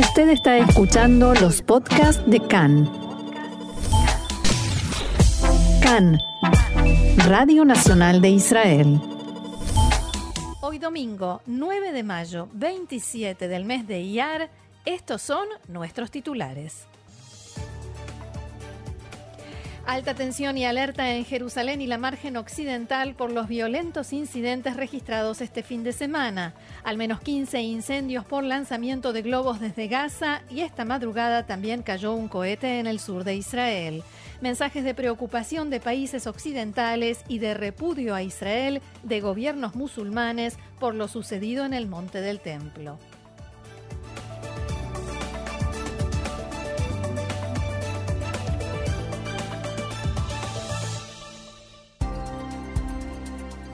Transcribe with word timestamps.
Usted 0.00 0.30
está 0.30 0.56
escuchando 0.56 1.34
los 1.34 1.60
podcasts 1.60 2.22
de 2.26 2.40
CAN. 2.40 2.90
CAN, 5.82 6.18
Radio 7.28 7.66
Nacional 7.66 8.22
de 8.22 8.30
Israel. 8.30 8.98
Hoy 10.62 10.78
domingo, 10.78 11.42
9 11.44 11.92
de 11.92 12.02
mayo, 12.02 12.48
27 12.54 13.46
del 13.46 13.66
mes 13.66 13.86
de 13.86 14.00
Iyar, 14.00 14.48
estos 14.86 15.20
son 15.20 15.46
nuestros 15.68 16.10
titulares. 16.10 16.86
Alta 19.86 20.14
tensión 20.14 20.56
y 20.58 20.64
alerta 20.64 21.14
en 21.14 21.24
Jerusalén 21.24 21.80
y 21.80 21.86
la 21.86 21.98
margen 21.98 22.36
occidental 22.36 23.14
por 23.14 23.32
los 23.32 23.48
violentos 23.48 24.12
incidentes 24.12 24.76
registrados 24.76 25.40
este 25.40 25.62
fin 25.62 25.82
de 25.82 25.92
semana. 25.92 26.54
Al 26.84 26.96
menos 26.96 27.20
15 27.20 27.60
incendios 27.62 28.24
por 28.24 28.44
lanzamiento 28.44 29.12
de 29.12 29.22
globos 29.22 29.58
desde 29.58 29.88
Gaza 29.88 30.42
y 30.50 30.60
esta 30.60 30.84
madrugada 30.84 31.46
también 31.46 31.82
cayó 31.82 32.12
un 32.12 32.28
cohete 32.28 32.78
en 32.78 32.86
el 32.86 33.00
sur 33.00 33.24
de 33.24 33.34
Israel. 33.34 34.04
Mensajes 34.40 34.84
de 34.84 34.94
preocupación 34.94 35.70
de 35.70 35.80
países 35.80 36.26
occidentales 36.26 37.24
y 37.26 37.38
de 37.38 37.54
repudio 37.54 38.14
a 38.14 38.22
Israel 38.22 38.82
de 39.02 39.20
gobiernos 39.20 39.74
musulmanes 39.74 40.56
por 40.78 40.94
lo 40.94 41.08
sucedido 41.08 41.64
en 41.64 41.74
el 41.74 41.88
Monte 41.88 42.20
del 42.20 42.40
Templo. 42.40 42.98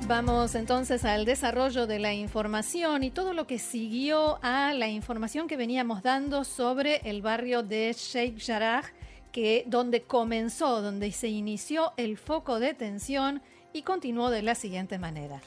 Vamos 0.09 0.55
entonces 0.55 1.05
al 1.05 1.25
desarrollo 1.25 1.89
de 1.89 1.99
la 1.99 2.15
información 2.15 3.03
y 3.03 3.11
todo 3.11 3.33
lo 3.33 3.49
que 3.49 3.59
siguió 3.59 4.39
a 4.41 4.73
la 4.73 4.87
información 4.87 5.49
que 5.49 5.57
veníamos 5.57 6.01
dando 6.05 6.45
sobre 6.45 6.99
el 6.99 7.23
barrio 7.23 7.65
de 7.65 7.93
Sheikh 7.93 8.41
Jarrah, 8.41 8.85
que 9.33 9.65
donde 9.67 10.03
comenzó, 10.03 10.81
donde 10.81 11.11
se 11.11 11.27
inició 11.27 11.93
el 11.97 12.19
foco 12.19 12.61
de 12.61 12.75
tensión 12.75 13.43
y 13.73 13.83
continuó 13.83 14.31
de 14.31 14.43
la 14.43 14.55
siguiente 14.55 14.97
manera. 14.97 15.41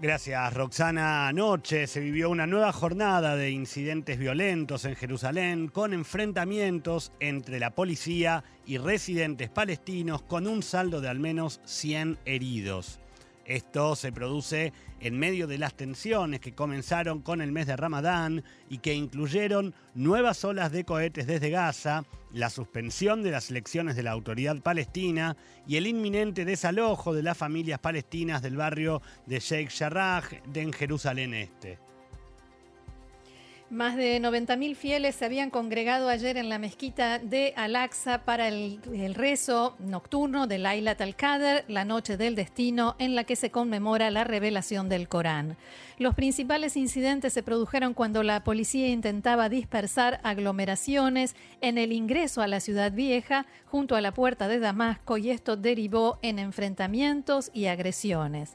Gracias, 0.00 0.54
Roxana. 0.54 1.28
Anoche 1.28 1.86
se 1.86 2.00
vivió 2.00 2.30
una 2.30 2.46
nueva 2.46 2.72
jornada 2.72 3.36
de 3.36 3.50
incidentes 3.50 4.18
violentos 4.18 4.86
en 4.86 4.96
Jerusalén 4.96 5.68
con 5.68 5.92
enfrentamientos 5.92 7.12
entre 7.20 7.60
la 7.60 7.74
policía 7.74 8.42
y 8.64 8.78
residentes 8.78 9.50
palestinos 9.50 10.22
con 10.22 10.46
un 10.46 10.62
saldo 10.62 11.02
de 11.02 11.10
al 11.10 11.20
menos 11.20 11.60
100 11.66 12.20
heridos. 12.24 13.01
Esto 13.44 13.96
se 13.96 14.12
produce 14.12 14.72
en 15.00 15.18
medio 15.18 15.46
de 15.46 15.58
las 15.58 15.74
tensiones 15.74 16.40
que 16.40 16.54
comenzaron 16.54 17.22
con 17.22 17.40
el 17.40 17.50
mes 17.50 17.66
de 17.66 17.76
Ramadán 17.76 18.44
y 18.68 18.78
que 18.78 18.94
incluyeron 18.94 19.74
nuevas 19.94 20.44
olas 20.44 20.70
de 20.70 20.84
cohetes 20.84 21.26
desde 21.26 21.50
Gaza, 21.50 22.04
la 22.32 22.50
suspensión 22.50 23.22
de 23.22 23.32
las 23.32 23.50
elecciones 23.50 23.96
de 23.96 24.04
la 24.04 24.12
autoridad 24.12 24.60
palestina 24.60 25.36
y 25.66 25.76
el 25.76 25.86
inminente 25.86 26.44
desalojo 26.44 27.14
de 27.14 27.22
las 27.22 27.36
familias 27.36 27.80
palestinas 27.80 28.42
del 28.42 28.56
barrio 28.56 29.02
de 29.26 29.40
Sheikh 29.40 29.70
Jarrah 29.70 30.22
en 30.54 30.72
Jerusalén 30.72 31.34
Este. 31.34 31.91
Más 33.72 33.96
de 33.96 34.20
90.000 34.20 34.76
fieles 34.76 35.14
se 35.14 35.24
habían 35.24 35.48
congregado 35.48 36.10
ayer 36.10 36.36
en 36.36 36.50
la 36.50 36.58
mezquita 36.58 37.18
de 37.18 37.54
Al-Aqsa 37.56 38.18
para 38.18 38.48
el, 38.48 38.82
rezo 39.14 39.76
nocturno 39.78 40.46
de 40.46 40.58
Laila 40.58 40.94
al-Qadr, 40.98 41.64
la 41.68 41.86
noche 41.86 42.18
del 42.18 42.34
destino, 42.34 42.96
en 42.98 43.14
la 43.14 43.24
que 43.24 43.34
se 43.34 43.50
conmemora 43.50 44.10
la 44.10 44.24
revelación 44.24 44.90
del 44.90 45.08
Corán. 45.08 45.56
Los 45.96 46.14
principales 46.14 46.76
incidentes 46.76 47.32
se 47.32 47.42
produjeron 47.42 47.94
cuando 47.94 48.22
la 48.22 48.44
policía 48.44 48.88
intentaba 48.88 49.48
dispersar 49.48 50.20
aglomeraciones 50.22 51.34
en 51.62 51.78
el 51.78 51.92
ingreso 51.92 52.42
a 52.42 52.48
la 52.48 52.60
ciudad 52.60 52.92
vieja 52.92 53.46
junto 53.64 53.96
a 53.96 54.02
la 54.02 54.12
puerta 54.12 54.48
de 54.48 54.58
Damasco 54.58 55.16
y 55.16 55.30
esto 55.30 55.56
derivó 55.56 56.18
en 56.20 56.38
enfrentamientos 56.38 57.50
y 57.54 57.66
agresiones 57.68 58.54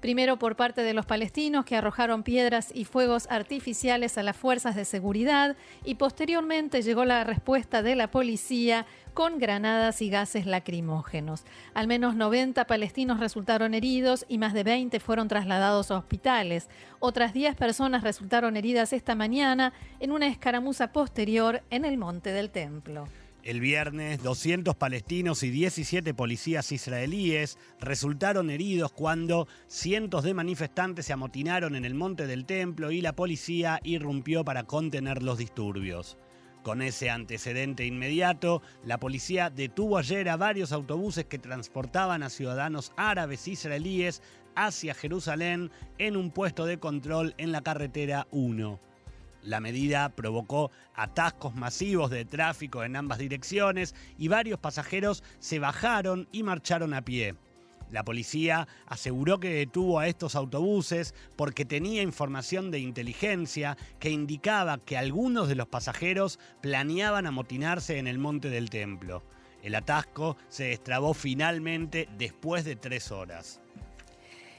primero 0.00 0.38
por 0.38 0.56
parte 0.56 0.82
de 0.82 0.94
los 0.94 1.06
palestinos 1.06 1.64
que 1.64 1.76
arrojaron 1.76 2.22
piedras 2.22 2.70
y 2.74 2.84
fuegos 2.84 3.26
artificiales 3.30 4.18
a 4.18 4.22
las 4.22 4.36
fuerzas 4.36 4.76
de 4.76 4.84
seguridad 4.84 5.56
y 5.84 5.96
posteriormente 5.96 6.82
llegó 6.82 7.04
la 7.04 7.24
respuesta 7.24 7.82
de 7.82 7.96
la 7.96 8.10
policía 8.10 8.86
con 9.14 9.38
granadas 9.38 10.02
y 10.02 10.10
gases 10.10 10.46
lacrimógenos. 10.46 11.44
Al 11.74 11.86
menos 11.86 12.16
90 12.16 12.66
palestinos 12.66 13.18
resultaron 13.18 13.72
heridos 13.72 14.26
y 14.28 14.38
más 14.38 14.52
de 14.52 14.62
20 14.62 15.00
fueron 15.00 15.28
trasladados 15.28 15.90
a 15.90 15.96
hospitales. 15.96 16.68
Otras 16.98 17.32
10 17.32 17.56
personas 17.56 18.02
resultaron 18.02 18.56
heridas 18.56 18.92
esta 18.92 19.14
mañana 19.14 19.72
en 20.00 20.12
una 20.12 20.26
escaramuza 20.26 20.92
posterior 20.92 21.62
en 21.70 21.84
el 21.84 21.96
Monte 21.96 22.32
del 22.32 22.50
Templo. 22.50 23.06
El 23.46 23.60
viernes, 23.60 24.24
200 24.24 24.74
palestinos 24.74 25.44
y 25.44 25.50
17 25.50 26.14
policías 26.14 26.72
israelíes 26.72 27.58
resultaron 27.78 28.50
heridos 28.50 28.90
cuando 28.90 29.46
cientos 29.68 30.24
de 30.24 30.34
manifestantes 30.34 31.06
se 31.06 31.12
amotinaron 31.12 31.76
en 31.76 31.84
el 31.84 31.94
monte 31.94 32.26
del 32.26 32.44
templo 32.44 32.90
y 32.90 33.00
la 33.00 33.14
policía 33.14 33.78
irrumpió 33.84 34.44
para 34.44 34.64
contener 34.64 35.22
los 35.22 35.38
disturbios. 35.38 36.18
Con 36.64 36.82
ese 36.82 37.08
antecedente 37.08 37.86
inmediato, 37.86 38.62
la 38.84 38.98
policía 38.98 39.48
detuvo 39.48 39.98
ayer 39.98 40.28
a 40.28 40.36
varios 40.36 40.72
autobuses 40.72 41.26
que 41.26 41.38
transportaban 41.38 42.24
a 42.24 42.30
ciudadanos 42.30 42.92
árabes 42.96 43.46
israelíes 43.46 44.22
hacia 44.56 44.92
Jerusalén 44.92 45.70
en 45.98 46.16
un 46.16 46.32
puesto 46.32 46.66
de 46.66 46.80
control 46.80 47.36
en 47.38 47.52
la 47.52 47.60
carretera 47.60 48.26
1. 48.32 48.80
La 49.46 49.60
medida 49.60 50.08
provocó 50.08 50.72
atascos 50.96 51.54
masivos 51.54 52.10
de 52.10 52.24
tráfico 52.24 52.82
en 52.82 52.96
ambas 52.96 53.18
direcciones 53.18 53.94
y 54.18 54.26
varios 54.26 54.58
pasajeros 54.58 55.22
se 55.38 55.60
bajaron 55.60 56.26
y 56.32 56.42
marcharon 56.42 56.92
a 56.92 57.04
pie. 57.04 57.36
La 57.92 58.04
policía 58.04 58.66
aseguró 58.86 59.38
que 59.38 59.50
detuvo 59.50 60.00
a 60.00 60.08
estos 60.08 60.34
autobuses 60.34 61.14
porque 61.36 61.64
tenía 61.64 62.02
información 62.02 62.72
de 62.72 62.80
inteligencia 62.80 63.78
que 64.00 64.10
indicaba 64.10 64.78
que 64.78 64.98
algunos 64.98 65.46
de 65.46 65.54
los 65.54 65.68
pasajeros 65.68 66.40
planeaban 66.60 67.28
amotinarse 67.28 67.98
en 67.98 68.08
el 68.08 68.18
monte 68.18 68.50
del 68.50 68.68
templo. 68.68 69.22
El 69.62 69.76
atasco 69.76 70.36
se 70.48 70.64
destrabó 70.64 71.14
finalmente 71.14 72.08
después 72.18 72.64
de 72.64 72.74
tres 72.74 73.12
horas. 73.12 73.60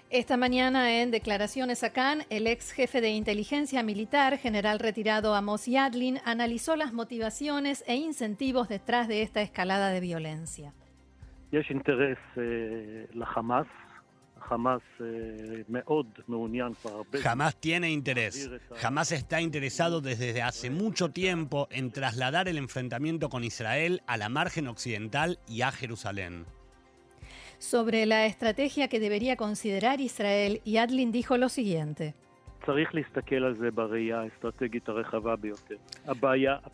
Esta 0.09 0.37
mañana, 0.37 1.01
en 1.01 1.11
declaraciones 1.11 1.83
a 1.83 1.91
Cannes, 1.91 2.25
el 2.29 2.47
ex 2.47 2.71
jefe 2.71 3.01
de 3.01 3.09
inteligencia 3.09 3.83
militar, 3.83 4.37
general 4.37 4.79
retirado 4.79 5.35
Amos 5.35 5.65
Yadlin, 5.65 6.19
analizó 6.23 6.77
las 6.77 6.93
motivaciones 6.93 7.83
e 7.87 7.95
incentivos 7.95 8.69
detrás 8.69 9.09
de 9.09 9.21
esta 9.21 9.41
escalada 9.41 9.89
de 9.89 9.99
violencia. 9.99 10.73
Jamás 17.21 17.55
tiene 17.59 17.91
interés. 17.91 18.49
Jamás 18.75 19.11
está 19.11 19.41
interesado 19.41 19.99
desde 19.99 20.41
hace 20.41 20.69
mucho 20.69 21.11
tiempo 21.11 21.67
en 21.69 21.91
trasladar 21.91 22.47
el 22.47 22.57
enfrentamiento 22.57 23.27
con 23.27 23.43
Israel 23.43 24.01
a 24.07 24.15
la 24.15 24.29
margen 24.29 24.69
occidental 24.69 25.39
y 25.49 25.63
a 25.63 25.71
Jerusalén 25.73 26.45
sobre 27.59 28.05
la 28.05 28.25
estrategia 28.25 28.87
que 28.87 28.99
debería 28.99 29.35
considerar 29.35 30.01
Israel 30.01 30.61
y 30.63 30.77
Adlin 30.77 31.11
dijo 31.11 31.37
lo 31.37 31.49
siguiente. 31.49 32.15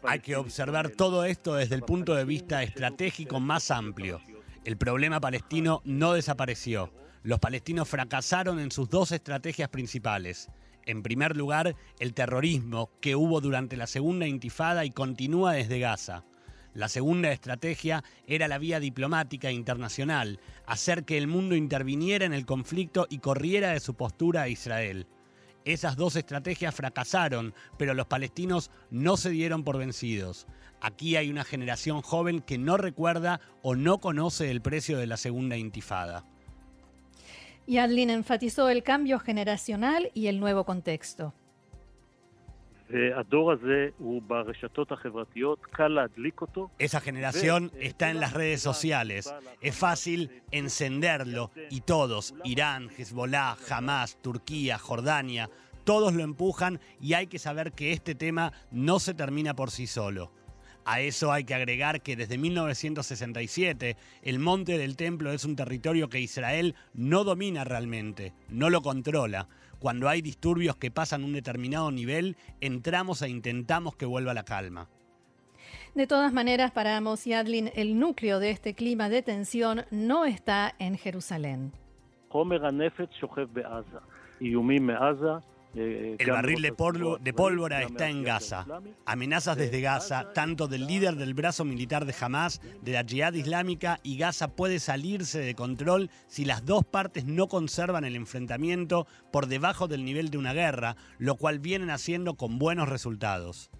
Hay 0.03 0.19
que 0.22 0.35
observar 0.35 0.89
todo 0.89 1.25
esto 1.25 1.53
desde 1.53 1.75
el 1.75 1.83
punto 1.83 2.16
de 2.16 2.25
vista 2.25 2.63
estratégico 2.63 3.39
más 3.39 3.69
amplio. 3.69 4.19
El 4.66 4.77
problema 4.77 5.19
palestino 5.19 5.81
no 5.85 6.13
desapareció. 6.13 6.91
Los 7.22 7.39
palestinos 7.39 7.88
fracasaron 7.88 8.59
en 8.59 8.72
sus 8.72 8.89
dos 8.89 9.11
estrategias 9.11 9.69
principales. 9.69 10.49
En 10.85 11.03
primer 11.03 11.38
lugar, 11.38 11.75
el 11.99 12.13
terrorismo 12.13 12.89
que 12.99 13.16
hubo 13.16 13.39
durante 13.39 13.77
la 13.77 13.88
segunda 13.88 14.25
intifada 14.28 14.85
y 14.85 14.91
continúa 14.91 15.53
desde 15.53 15.79
Gaza. 15.79 16.25
La 16.73 16.90
segunda 16.90 17.31
estrategia 17.31 18.03
era 18.25 18.47
la 18.47 18.58
vía 18.58 18.79
diplomática 18.79 19.52
internacional, 19.52 20.40
hacer 20.66 21.05
que 21.05 21.17
el 21.17 21.28
mundo 21.28 21.55
interviniera 21.55 22.25
en 22.25 22.34
el 22.34 22.46
conflicto 22.46 23.05
y 23.09 23.20
corriera 23.20 23.72
de 23.72 23.79
su 23.79 23.93
postura 23.93 24.43
a 24.43 24.47
Israel. 24.47 25.08
Esas 25.66 25.96
dos 25.96 26.16
estrategias 26.16 26.73
fracasaron, 26.73 27.53
pero 27.78 27.93
los 27.93 28.08
palestinos 28.08 28.72
no 28.90 29.17
se 29.17 29.29
dieron 29.29 29.64
por 29.64 29.78
vencidos. 29.78 30.47
Aquí 30.81 31.16
hay 31.16 31.29
una 31.29 31.46
generación 31.46 32.02
joven 32.02 32.41
que 32.41 32.58
no 32.58 32.75
recuerda 32.75 33.40
o 33.61 33.75
no 33.75 33.99
conoce 33.99 34.49
el 34.49 34.61
precio 34.61 34.97
de 34.97 35.08
la 35.08 35.16
segunda 35.16 35.55
intifada. 35.55 36.25
Y 37.66 37.78
Adlin 37.78 38.09
enfatizó 38.09 38.67
el 38.67 38.84
cambio 38.84 39.20
generacional 39.20 40.11
y 40.14 40.28
el 40.28 40.40
nuevo 40.40 40.66
contexto. 40.66 41.34
Esa 46.78 47.01
generación 47.01 47.72
está 47.79 48.11
en 48.11 48.19
las 48.19 48.34
redes 48.34 48.61
sociales. 48.61 49.34
Es 49.61 49.75
fácil 49.75 50.43
encenderlo 50.51 51.49
y 51.72 51.81
todos, 51.81 52.35
Irán, 52.43 52.90
Hezbollah, 52.95 53.57
Hamas, 53.69 54.22
Turquía, 54.22 54.78
Jordania, 54.78 55.49
todos 55.84 56.13
lo 56.13 56.23
empujan 56.23 56.79
y 57.01 57.13
hay 57.13 57.28
que 57.28 57.40
saber 57.40 57.72
que 57.72 57.93
este 57.93 58.16
tema 58.16 58.53
no 58.72 58.99
se 58.99 59.13
termina 59.13 59.55
por 59.55 59.72
sí 59.72 59.87
solo. 59.87 60.31
A 60.85 60.99
eso 60.99 61.31
hay 61.31 61.46
que 61.46 61.55
agregar 61.55 62.01
que 62.01 62.16
desde 62.16 62.37
1967 62.37 63.96
el 64.22 64.39
monte 64.39 64.78
del 64.78 64.97
templo 64.97 65.31
es 65.31 65.46
un 65.46 65.55
territorio 65.55 66.09
que 66.09 66.19
Israel 66.19 66.75
no 66.93 67.23
domina 67.23 67.63
realmente, 67.63 68.34
no 68.49 68.69
lo 68.69 68.81
controla. 68.81 69.47
Cuando 69.84 70.08
hay 70.08 70.22
disturbios 70.22 70.78
que 70.78 70.91
pasan 70.91 71.26
un 71.26 71.34
determinado 71.34 71.91
nivel, 71.91 72.38
entramos 72.62 73.22
e 73.22 73.28
intentamos 73.28 73.97
que 73.97 74.06
vuelva 74.06 74.34
la 74.34 74.46
calma. 74.46 74.88
De 75.94 76.08
todas 76.08 76.32
maneras, 76.32 76.72
para 76.72 76.96
Amos 76.96 77.26
Yadlin, 77.26 77.70
el 77.76 78.00
núcleo 78.00 78.40
de 78.40 78.52
este 78.52 78.76
clima 78.76 79.09
de 79.09 79.22
tensión 79.24 79.84
no 79.91 80.24
está 80.24 80.74
en 80.80 80.97
Jerusalén. 80.97 81.74
El 85.75 86.29
barril 86.29 86.61
de, 86.61 87.34
pólvora 87.34 87.81
está 87.81 88.08
en 88.08 88.23
Gaza. 88.23 88.66
Amenazas 89.05 89.58
desde 89.58 89.81
Gaza, 89.81 90.31
tanto 90.34 90.67
del 90.67 90.85
líder 90.85 91.16
del 91.16 91.34
brazo 91.34 91.66
militar 91.66 92.05
de 92.05 92.14
Hamas, 92.20 92.61
de 92.81 92.91
la 92.91 93.03
Jihad 93.03 93.34
Islámica, 93.34 93.99
y 94.03 94.17
Gaza 94.17 94.49
puede 94.49 94.79
salirse 94.79 95.40
de 95.40 95.55
control 95.55 96.11
si 96.28 96.46
las 96.46 96.64
dos 96.66 96.85
partes 96.85 97.25
no 97.25 97.47
conservan 97.47 98.05
el 98.05 98.16
enfrentamiento 98.16 99.08
por 99.31 99.47
debajo 99.47 99.87
del 99.87 100.05
nivel 100.05 100.29
de 100.29 100.37
una 100.37 100.53
guerra, 100.53 100.96
lo 101.17 101.35
cual 101.37 101.59
vienen 101.59 101.90
haciendo 101.90 102.35
con 102.35 102.59
buenos 102.59 102.87
resultados. 102.87 103.72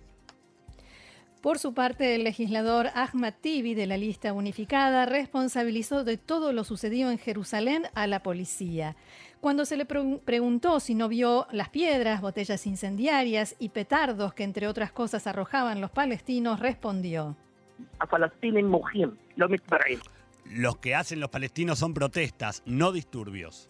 Por 1.44 1.60
su 1.60 1.74
parte, 1.74 2.16
el 2.16 2.24
legislador 2.24 2.88
Ahmad 2.96 3.34
Tibi 3.42 3.74
de 3.74 3.86
la 3.86 3.98
lista 3.98 4.32
unificada 4.32 5.06
responsabilizó 5.06 6.06
de 6.06 6.18
todo 6.18 6.54
lo 6.54 6.64
sucedido 6.64 7.12
en 7.12 7.18
Jerusalén 7.18 7.84
a 7.96 8.08
la 8.08 8.24
policía. 8.24 8.96
Cuando 9.44 9.66
se 9.66 9.76
le 9.76 9.84
preguntó 9.84 10.80
si 10.80 10.96
no 10.96 11.10
vio 11.10 11.48
las 11.52 11.68
piedras, 11.68 12.22
botellas 12.22 12.66
incendiarias 12.66 13.58
y 13.60 13.68
petardos 13.68 14.34
que 14.34 14.46
entre 14.46 14.68
otras 14.70 14.94
cosas 14.94 15.28
arrojaban 15.28 15.82
los 15.82 15.92
palestinos, 15.92 16.62
respondió. 16.62 17.36
Los 20.46 20.78
que 20.78 20.96
hacen 20.96 21.20
los 21.20 21.30
palestinos 21.30 21.78
son 21.78 21.94
protestas, 21.94 22.64
no 22.66 22.94
disturbios. 22.94 23.70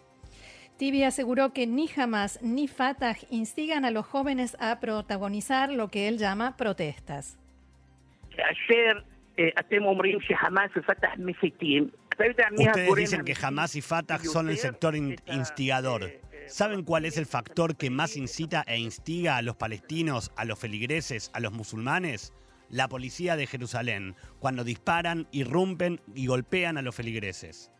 Tibi 0.77 1.05
aseguró 1.05 1.53
que 1.53 1.65
ni 1.65 1.89
Hamas 1.97 2.39
ni 2.43 2.67
Fatah 2.67 3.15
instigan 3.31 3.83
a 3.83 3.89
los 3.89 4.05
jóvenes 4.05 4.55
a 4.59 4.79
protagonizar 4.79 5.71
lo 5.71 5.87
que 5.87 6.07
él 6.07 6.19
llama 6.19 6.55
protestas. 6.55 7.39
Ustedes 12.57 12.95
dicen 12.95 13.25
que 13.25 13.35
Hamas 13.41 13.75
y 13.75 13.81
Fatah 13.81 14.19
son 14.19 14.49
el 14.49 14.57
sector 14.57 14.95
instigador. 14.95 16.11
¿Saben 16.47 16.83
cuál 16.83 17.05
es 17.05 17.17
el 17.17 17.25
factor 17.25 17.75
que 17.77 17.89
más 17.89 18.17
incita 18.17 18.63
e 18.67 18.77
instiga 18.77 19.37
a 19.37 19.41
los 19.41 19.55
palestinos, 19.55 20.31
a 20.35 20.45
los 20.45 20.59
feligreses, 20.59 21.31
a 21.33 21.39
los 21.39 21.53
musulmanes? 21.53 22.33
La 22.69 22.87
policía 22.87 23.35
de 23.35 23.47
Jerusalén, 23.47 24.15
cuando 24.39 24.63
disparan, 24.63 25.27
irrumpen 25.31 26.01
y 26.15 26.27
golpean 26.27 26.77
a 26.77 26.81
los 26.81 26.95
feligreses. 26.95 27.71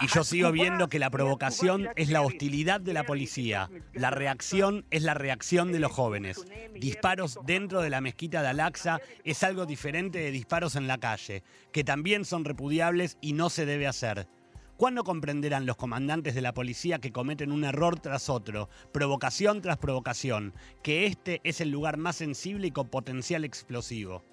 Y 0.00 0.06
yo 0.08 0.24
sigo 0.24 0.52
viendo 0.52 0.88
que 0.88 0.98
la 0.98 1.10
provocación 1.10 1.88
es 1.96 2.10
la 2.10 2.22
hostilidad 2.22 2.80
de 2.80 2.92
la 2.92 3.04
policía. 3.04 3.70
La 3.94 4.10
reacción 4.10 4.84
es 4.90 5.02
la 5.02 5.14
reacción 5.14 5.72
de 5.72 5.78
los 5.78 5.92
jóvenes. 5.92 6.44
Disparos 6.74 7.38
dentro 7.44 7.80
de 7.80 7.90
la 7.90 8.00
mezquita 8.00 8.42
de 8.42 8.48
Al-Aqsa 8.48 9.00
es 9.24 9.42
algo 9.42 9.66
diferente 9.66 10.18
de 10.18 10.30
disparos 10.30 10.76
en 10.76 10.88
la 10.88 10.98
calle, 10.98 11.42
que 11.72 11.84
también 11.84 12.24
son 12.24 12.44
repudiables 12.44 13.16
y 13.20 13.32
no 13.32 13.50
se 13.50 13.66
debe 13.66 13.86
hacer. 13.86 14.28
¿Cuándo 14.76 15.04
comprenderán 15.04 15.66
los 15.66 15.76
comandantes 15.76 16.34
de 16.34 16.40
la 16.40 16.54
policía 16.54 17.00
que 17.00 17.12
cometen 17.12 17.52
un 17.52 17.64
error 17.64 18.00
tras 18.00 18.30
otro, 18.30 18.70
provocación 18.92 19.60
tras 19.60 19.76
provocación, 19.76 20.54
que 20.82 21.04
este 21.04 21.42
es 21.44 21.60
el 21.60 21.70
lugar 21.70 21.98
más 21.98 22.16
sensible 22.16 22.68
y 22.68 22.70
con 22.70 22.88
potencial 22.88 23.44
explosivo? 23.44 24.24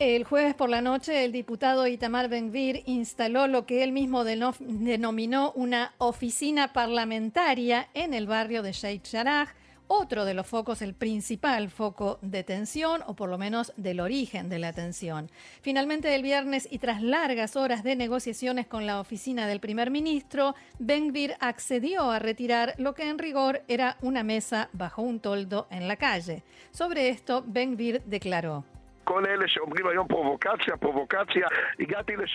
El 0.00 0.24
jueves 0.24 0.54
por 0.54 0.70
la 0.70 0.80
noche, 0.80 1.26
el 1.26 1.30
diputado 1.30 1.86
Itamar 1.86 2.30
Ben-Gvir 2.30 2.84
instaló 2.86 3.46
lo 3.46 3.66
que 3.66 3.84
él 3.84 3.92
mismo 3.92 4.24
denominó 4.24 5.52
una 5.52 5.92
oficina 5.98 6.72
parlamentaria 6.72 7.90
en 7.92 8.14
el 8.14 8.26
barrio 8.26 8.62
de 8.62 8.72
Sheikh 8.72 9.06
Jarrah, 9.06 9.54
otro 9.88 10.24
de 10.24 10.32
los 10.32 10.46
focos, 10.46 10.80
el 10.80 10.94
principal 10.94 11.68
foco 11.68 12.18
de 12.22 12.42
tensión, 12.44 13.02
o 13.08 13.14
por 13.14 13.28
lo 13.28 13.36
menos 13.36 13.74
del 13.76 14.00
origen 14.00 14.48
de 14.48 14.58
la 14.58 14.72
tensión. 14.72 15.30
Finalmente, 15.60 16.14
el 16.14 16.22
viernes, 16.22 16.66
y 16.70 16.78
tras 16.78 17.02
largas 17.02 17.54
horas 17.54 17.84
de 17.84 17.94
negociaciones 17.94 18.66
con 18.66 18.86
la 18.86 19.00
oficina 19.00 19.46
del 19.46 19.60
primer 19.60 19.90
ministro, 19.90 20.54
Ben-Gvir 20.78 21.34
accedió 21.40 22.10
a 22.10 22.18
retirar 22.18 22.72
lo 22.78 22.94
que 22.94 23.06
en 23.06 23.18
rigor 23.18 23.64
era 23.68 23.98
una 24.00 24.22
mesa 24.22 24.70
bajo 24.72 25.02
un 25.02 25.20
toldo 25.20 25.66
en 25.70 25.88
la 25.88 25.96
calle. 25.96 26.42
Sobre 26.70 27.10
esto, 27.10 27.44
Ben-Gvir 27.46 28.02
declaró. 28.06 28.64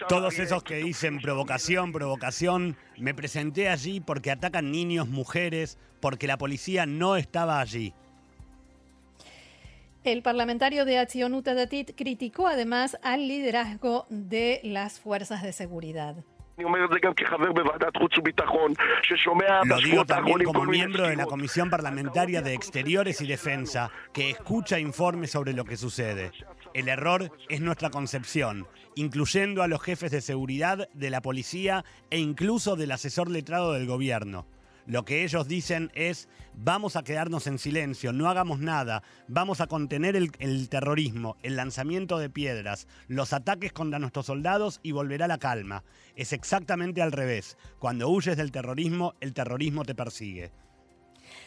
Todos 0.08 0.40
esos 0.40 0.64
que 0.64 0.76
dicen 0.76 1.20
provocación, 1.20 1.92
provocación, 1.92 2.76
me 2.98 3.14
presenté 3.14 3.70
allí 3.70 4.02
porque 4.02 4.32
atacan 4.32 4.72
niños, 4.72 5.08
mujeres, 5.08 5.78
porque 6.02 6.28
la 6.28 6.38
policía 6.38 6.86
no 6.86 7.16
estaba 7.16 7.60
allí. 7.60 7.94
El 10.04 10.22
parlamentario 10.22 10.86
de 10.86 11.00
Acción 11.00 11.42
Datit 11.42 11.96
criticó 11.96 12.48
además 12.48 12.98
al 13.02 13.28
liderazgo 13.28 14.06
de 14.10 14.60
las 14.64 15.00
fuerzas 15.00 15.42
de 15.42 15.52
seguridad. 15.52 16.16
Lo 19.66 19.78
digo 19.78 20.06
también 20.06 20.44
como 20.44 20.64
miembro 20.64 21.08
de 21.08 21.18
la 21.18 21.26
Comisión 21.26 21.70
Parlamentaria 21.70 22.42
de 22.42 22.54
Exteriores 22.54 23.20
y 23.20 23.28
Defensa, 23.28 23.92
que 24.14 24.30
escucha 24.30 24.80
informes 24.80 25.32
sobre 25.32 25.52
lo 25.52 25.66
que 25.66 25.76
sucede. 25.76 26.32
El 26.74 26.88
error 26.88 27.30
es 27.50 27.60
nuestra 27.60 27.90
concepción, 27.90 28.68
incluyendo 28.96 29.64
a 29.64 29.68
los 29.68 29.82
jefes 29.82 30.12
de 30.12 30.22
seguridad, 30.22 30.88
de 30.94 31.10
la 31.10 31.22
policía 31.22 31.84
e 32.10 32.20
incluso 32.20 32.78
del 32.78 32.92
asesor 32.92 33.30
letrado 33.30 33.74
del 33.74 33.86
gobierno. 33.86 34.46
Lo 34.88 35.04
que 35.04 35.24
ellos 35.24 35.48
dicen 35.48 35.92
es, 35.96 36.30
vamos 36.54 36.96
a 36.96 37.04
quedarnos 37.04 37.48
en 37.48 37.58
silencio, 37.58 38.14
no 38.14 38.30
hagamos 38.30 38.60
nada, 38.60 39.02
vamos 39.28 39.60
a 39.60 39.68
contener 39.68 40.16
el, 40.16 40.70
terrorismo, 40.70 41.38
el 41.42 41.56
lanzamiento 41.56 42.20
de 42.20 42.30
piedras, 42.30 42.88
los 43.08 43.34
ataques 43.34 43.74
contra 43.74 43.98
nuestros 43.98 44.28
soldados 44.28 44.80
y 44.84 44.92
volverá 44.92 45.28
la 45.28 45.40
calma. 45.40 45.84
Es 46.16 46.34
exactamente 46.34 47.02
al 47.02 47.12
revés. 47.12 47.58
Cuando 47.80 48.10
huyes 48.10 48.38
del 48.38 48.52
terrorismo, 48.52 49.16
el 49.22 49.34
terrorismo 49.34 49.84
te 49.86 49.96
persigue. 49.96 50.52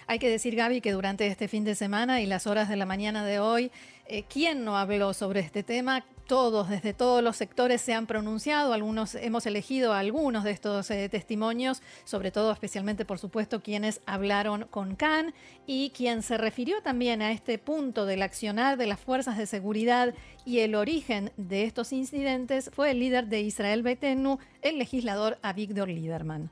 Hay 0.08 0.18
que 0.18 0.28
decir, 0.28 0.56
Gaby, 0.56 0.80
que 0.80 0.92
durante 0.92 1.26
este 1.28 1.46
fin 1.46 1.62
de 1.62 1.76
semana 1.76 2.20
y 2.20 2.26
las 2.26 2.48
horas 2.48 2.68
de 2.68 2.76
la 2.76 2.86
mañana 2.86 3.24
de 3.24 3.38
hoy, 3.38 3.70
eh, 4.06 4.24
¿quién 4.28 4.64
no 4.64 4.76
habló 4.76 5.14
sobre 5.14 5.40
este 5.40 5.62
tema? 5.62 6.04
Todos, 6.28 6.68
desde 6.68 6.92
todos 6.92 7.24
los 7.24 7.36
sectores 7.36 7.80
se 7.80 7.94
han 7.94 8.06
pronunciado, 8.06 8.74
algunos 8.74 9.14
hemos 9.14 9.46
elegido 9.46 9.94
algunos 9.94 10.44
de 10.44 10.50
estos 10.50 10.90
eh, 10.90 11.08
testimonios, 11.08 11.82
sobre 12.04 12.30
todo 12.30 12.52
especialmente, 12.52 13.06
por 13.06 13.18
supuesto, 13.18 13.62
quienes 13.62 14.02
hablaron 14.04 14.66
con 14.70 14.94
Khan 14.94 15.32
y 15.66 15.88
quien 15.96 16.22
se 16.22 16.36
refirió 16.36 16.82
también 16.82 17.22
a 17.22 17.32
este 17.32 17.56
punto 17.56 18.04
del 18.04 18.20
accionar 18.20 18.76
de 18.76 18.86
las 18.86 19.00
fuerzas 19.00 19.38
de 19.38 19.46
seguridad 19.46 20.12
y 20.44 20.58
el 20.58 20.74
origen 20.74 21.32
de 21.38 21.64
estos 21.64 21.94
incidentes 21.94 22.70
fue 22.74 22.90
el 22.90 23.00
líder 23.00 23.28
de 23.28 23.40
Israel 23.40 23.82
Betenu, 23.82 24.38
el 24.60 24.78
legislador 24.78 25.38
Avigdor 25.40 25.88
Lieberman. 25.88 26.50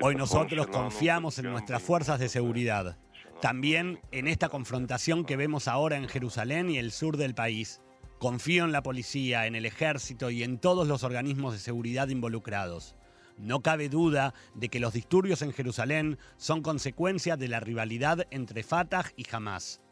Hoy 0.00 0.14
nosotros 0.14 0.66
confiamos 0.68 1.40
en 1.40 1.50
nuestras 1.50 1.82
fuerzas 1.82 2.20
de 2.20 2.28
seguridad, 2.28 2.96
también 3.44 4.00
en 4.10 4.26
esta 4.26 4.48
confrontación 4.48 5.26
que 5.26 5.36
vemos 5.36 5.68
ahora 5.68 5.98
en 5.98 6.08
Jerusalén 6.08 6.70
y 6.70 6.78
el 6.78 6.90
sur 6.92 7.18
del 7.18 7.34
país. 7.34 7.82
Confío 8.18 8.64
en 8.64 8.72
la 8.72 8.82
policía, 8.82 9.46
en 9.46 9.54
el 9.54 9.66
ejército 9.66 10.30
y 10.30 10.42
en 10.42 10.56
todos 10.56 10.88
los 10.88 11.04
organismos 11.04 11.52
de 11.52 11.58
seguridad 11.58 12.08
involucrados. 12.08 12.96
No 13.36 13.60
cabe 13.60 13.90
duda 13.90 14.32
de 14.54 14.70
que 14.70 14.80
los 14.80 14.94
disturbios 14.94 15.42
en 15.42 15.52
Jerusalén 15.52 16.16
son 16.38 16.62
consecuencia 16.62 17.36
de 17.36 17.48
la 17.48 17.60
rivalidad 17.60 18.26
entre 18.30 18.62
Fatah 18.62 19.04
y 19.14 19.26
Hamas. 19.30 19.82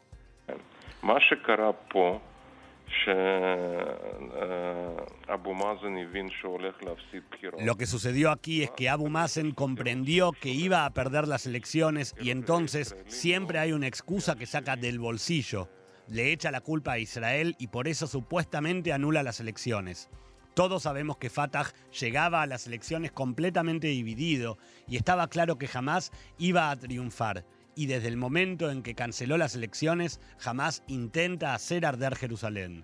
Lo 7.59 7.75
que 7.75 7.85
sucedió 7.85 8.31
aquí 8.31 8.63
es 8.63 8.71
que 8.71 8.89
Abu 8.89 9.09
Mazen 9.09 9.51
comprendió 9.51 10.31
que 10.31 10.49
iba 10.49 10.85
a 10.85 10.93
perder 10.93 11.27
las 11.27 11.45
elecciones 11.45 12.15
y 12.21 12.31
entonces 12.31 12.95
siempre 13.07 13.59
hay 13.59 13.73
una 13.73 13.87
excusa 13.87 14.35
que 14.35 14.45
saca 14.45 14.75
del 14.75 14.99
bolsillo. 14.99 15.69
Le 16.07 16.31
echa 16.31 16.51
la 16.51 16.61
culpa 16.61 16.93
a 16.93 16.99
Israel 16.99 17.55
y 17.59 17.67
por 17.67 17.87
eso 17.87 18.07
supuestamente 18.07 18.93
anula 18.93 19.23
las 19.23 19.39
elecciones. 19.39 20.09
Todos 20.53 20.83
sabemos 20.83 21.17
que 21.17 21.31
Fatah 21.31 21.73
llegaba 21.99 22.43
a 22.43 22.47
las 22.47 22.67
elecciones 22.67 23.11
completamente 23.11 23.87
dividido 23.87 24.57
y 24.87 24.97
estaba 24.97 25.27
claro 25.27 25.57
que 25.57 25.67
jamás 25.67 26.11
iba 26.37 26.69
a 26.69 26.75
triunfar. 26.75 27.43
Y 27.75 27.87
desde 27.87 28.07
el 28.07 28.17
momento 28.17 28.69
en 28.69 28.83
que 28.83 28.95
canceló 28.95 29.37
las 29.37 29.55
elecciones, 29.55 30.19
jamás 30.37 30.83
intenta 30.87 31.53
hacer 31.53 31.85
arder 31.85 32.15
Jerusalén. 32.15 32.83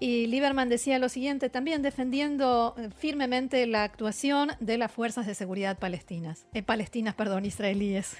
Y 0.00 0.28
Lieberman 0.28 0.68
decía 0.68 0.98
lo 0.98 1.08
siguiente, 1.08 1.50
también 1.50 1.82
defendiendo 1.82 2.74
eh, 2.78 2.88
firmemente 2.96 3.66
la 3.66 3.82
actuación 3.82 4.50
de 4.60 4.78
las 4.78 4.92
fuerzas 4.92 5.26
de 5.26 5.34
seguridad 5.34 5.78
palestinas, 5.78 6.46
eh, 6.54 6.62
palestinas, 6.62 7.14
perdón, 7.14 7.44
israelíes. 7.44 8.16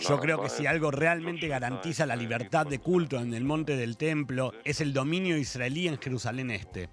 Yo 0.00 0.18
creo 0.20 0.42
que 0.42 0.48
si 0.50 0.66
algo 0.66 0.90
realmente 0.90 1.48
garantiza 1.48 2.04
la 2.06 2.14
libertad 2.14 2.66
de 2.66 2.78
culto 2.78 3.18
en 3.18 3.32
el 3.34 3.44
monte 3.44 3.76
del 3.76 3.96
templo 3.96 4.52
es 4.64 4.80
el 4.80 4.92
dominio 4.92 5.36
israelí 5.36 5.88
en 5.88 5.98
Jerusalén 5.98 6.50
Este. 6.50 6.88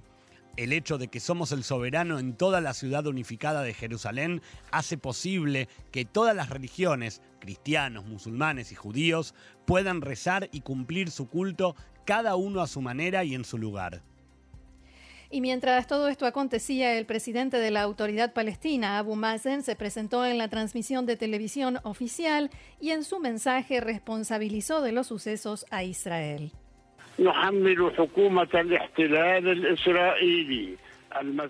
El 0.57 0.73
hecho 0.73 0.97
de 0.97 1.07
que 1.07 1.19
somos 1.19 1.51
el 1.51 1.63
soberano 1.63 2.19
en 2.19 2.35
toda 2.35 2.59
la 2.61 2.73
ciudad 2.73 3.07
unificada 3.07 3.61
de 3.63 3.73
Jerusalén 3.73 4.41
hace 4.71 4.97
posible 4.97 5.69
que 5.91 6.05
todas 6.05 6.35
las 6.35 6.49
religiones, 6.49 7.21
cristianos, 7.39 8.05
musulmanes 8.05 8.71
y 8.71 8.75
judíos, 8.75 9.33
puedan 9.65 10.01
rezar 10.01 10.49
y 10.51 10.61
cumplir 10.61 11.11
su 11.11 11.29
culto 11.29 11.75
cada 12.05 12.35
uno 12.35 12.61
a 12.61 12.67
su 12.67 12.81
manera 12.81 13.23
y 13.23 13.35
en 13.35 13.45
su 13.45 13.57
lugar. 13.57 14.01
Y 15.31 15.41
mientras 15.41 15.85
todo 15.85 16.07
esto 16.07 16.25
acontecía, 16.25 16.97
el 16.97 17.05
presidente 17.05 17.57
de 17.57 17.69
la 17.69 17.83
autoridad 17.83 18.33
palestina, 18.33 18.97
Abu 18.97 19.15
Mazen, 19.15 19.61
se 19.61 19.75
presentó 19.75 20.25
en 20.25 20.39
la 20.39 20.47
transmisión 20.47 21.05
de 21.05 21.17
televisión 21.17 21.79
oficial 21.83 22.49
y 22.79 22.89
en 22.91 23.03
su 23.03 23.19
mensaje 23.19 23.79
responsabilizó 23.79 24.81
de 24.81 24.91
los 24.91 25.05
sucesos 25.05 25.67
a 25.69 25.83
Israel. 25.83 26.51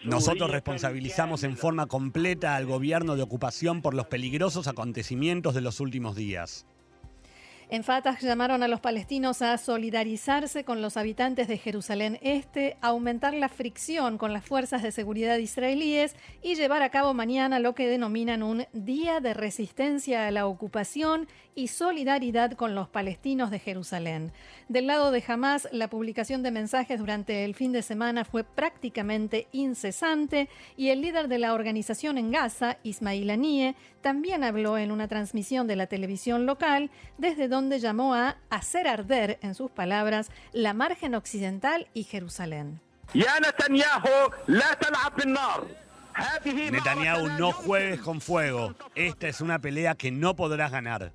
Nosotros 0.04 0.52
responsabilizamos 0.52 1.44
en 1.44 1.58
forma 1.58 1.88
completa 1.88 2.56
al 2.56 2.66
gobierno 2.66 3.16
de 3.16 3.24
ocupación 3.24 3.82
por 3.82 3.94
los 3.94 4.08
peligrosos 4.08 4.68
acontecimientos 4.68 5.54
de 5.54 5.62
los 5.62 5.80
últimos 5.80 6.16
días. 6.16 6.66
En 7.72 7.84
Fatah 7.84 8.18
llamaron 8.20 8.64
a 8.64 8.68
los 8.68 8.80
palestinos 8.80 9.44
a 9.44 9.56
solidarizarse 9.60 10.64
con 10.64 10.82
los 10.82 10.98
habitantes 10.98 11.48
de 11.48 11.60
Jerusalén 11.60 12.18
Este, 12.24 12.78
aumentar 12.82 13.36
la 13.36 13.48
fricción 13.48 14.18
con 14.18 14.34
las 14.34 14.44
fuerzas 14.44 14.82
de 14.82 14.92
seguridad 14.92 15.38
israelíes 15.38 16.16
y 16.42 16.56
llevar 16.56 16.82
a 16.82 16.90
cabo 16.90 17.14
mañana 17.14 17.60
lo 17.60 17.76
que 17.76 17.88
denominan 17.88 18.42
un 18.42 18.66
Día 18.74 19.20
de 19.20 19.36
Resistencia 19.36 20.26
a 20.26 20.32
la 20.32 20.48
Ocupación 20.48 21.28
y 21.60 21.68
Solidaridad 21.68 22.54
con 22.54 22.74
los 22.74 22.88
palestinos 22.88 23.52
de 23.52 23.60
Jerusalén. 23.60 24.32
Del 24.70 24.88
lado 24.88 25.12
de 25.12 25.22
Hamas, 25.28 25.68
la 25.74 25.90
publicación 25.90 26.42
de 26.42 26.52
mensajes 26.52 27.00
durante 27.00 27.44
el 27.44 27.54
fin 27.54 27.74
de 27.74 27.82
semana 27.82 28.24
fue 28.24 28.46
prácticamente 28.46 29.50
incesante 29.52 30.48
y 30.78 30.90
el 30.90 31.02
líder 31.02 31.28
de 31.28 31.38
la 31.38 31.54
organización 31.54 32.18
en 32.18 32.32
Gaza, 32.32 32.78
Ismail 32.84 33.30
Anie, 33.30 33.76
también 34.00 34.46
habló 34.46 34.78
en 34.78 34.90
una 34.90 35.10
transmisión 35.10 35.68
de 35.68 35.76
la 35.76 35.88
televisión 35.88 36.46
local 36.46 36.92
desde 37.18 37.50
donde 37.50 37.80
llamó 37.80 38.16
a 38.16 38.38
hacer 38.50 38.88
arder, 38.88 39.38
en 39.42 39.54
sus 39.54 39.70
palabras, 39.70 40.32
la 40.54 40.74
margen 40.74 41.14
occidental 41.14 41.90
y 41.94 42.04
Jerusalén. 42.04 42.80
Netanyahu, 46.72 47.28
no 47.38 47.52
juegues 47.52 48.00
con 48.00 48.22
fuego. 48.22 48.76
Esta 48.96 49.28
es 49.28 49.42
una 49.42 49.60
pelea 49.60 49.96
que 49.96 50.10
no 50.10 50.38
podrás 50.38 50.72
ganar. 50.72 51.12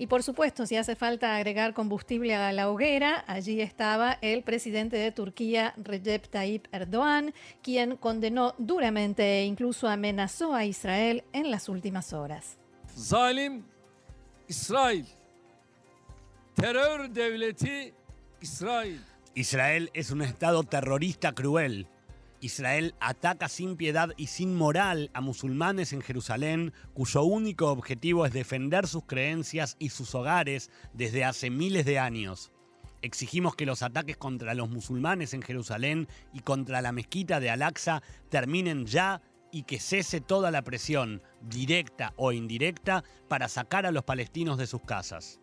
Y 0.00 0.06
por 0.06 0.22
supuesto, 0.22 0.64
si 0.64 0.76
hace 0.76 0.96
falta 0.96 1.36
agregar 1.36 1.74
combustible 1.74 2.34
a 2.34 2.50
la 2.54 2.70
hoguera, 2.70 3.22
allí 3.26 3.60
estaba 3.60 4.16
el 4.22 4.42
presidente 4.42 4.96
de 4.96 5.12
Turquía, 5.12 5.74
Recep 5.76 6.26
Tayyip 6.26 6.68
Erdogan, 6.72 7.34
quien 7.62 7.98
condenó 7.98 8.54
duramente 8.56 9.40
e 9.40 9.44
incluso 9.44 9.88
amenazó 9.88 10.54
a 10.54 10.64
Israel 10.64 11.22
en 11.34 11.50
las 11.50 11.68
últimas 11.68 12.14
horas. 12.14 12.56
Zalim 12.96 13.62
Israel 14.48 15.06
Israel 19.34 19.90
es 19.92 20.10
un 20.10 20.22
estado 20.22 20.62
terrorista 20.62 21.34
cruel. 21.34 21.86
Israel 22.40 22.94
ataca 23.00 23.48
sin 23.48 23.76
piedad 23.76 24.10
y 24.16 24.28
sin 24.28 24.54
moral 24.54 25.10
a 25.14 25.20
musulmanes 25.20 25.92
en 25.92 26.00
Jerusalén, 26.00 26.72
cuyo 26.94 27.22
único 27.22 27.70
objetivo 27.70 28.26
es 28.26 28.32
defender 28.32 28.86
sus 28.86 29.04
creencias 29.04 29.76
y 29.78 29.90
sus 29.90 30.14
hogares 30.14 30.70
desde 30.92 31.24
hace 31.24 31.50
miles 31.50 31.84
de 31.84 31.98
años. 31.98 32.52
Exigimos 33.02 33.56
que 33.56 33.66
los 33.66 33.82
ataques 33.82 34.16
contra 34.16 34.54
los 34.54 34.68
musulmanes 34.68 35.32
en 35.32 35.42
Jerusalén 35.42 36.08
y 36.32 36.40
contra 36.40 36.82
la 36.82 36.92
mezquita 36.92 37.40
de 37.40 37.50
Al-Aqsa 37.50 38.02
terminen 38.28 38.86
ya 38.86 39.22
y 39.52 39.62
que 39.64 39.80
cese 39.80 40.20
toda 40.20 40.50
la 40.50 40.62
presión, 40.62 41.22
directa 41.40 42.12
o 42.16 42.32
indirecta, 42.32 43.04
para 43.28 43.48
sacar 43.48 43.86
a 43.86 43.92
los 43.92 44.04
palestinos 44.04 44.58
de 44.58 44.66
sus 44.66 44.82
casas. 44.82 45.39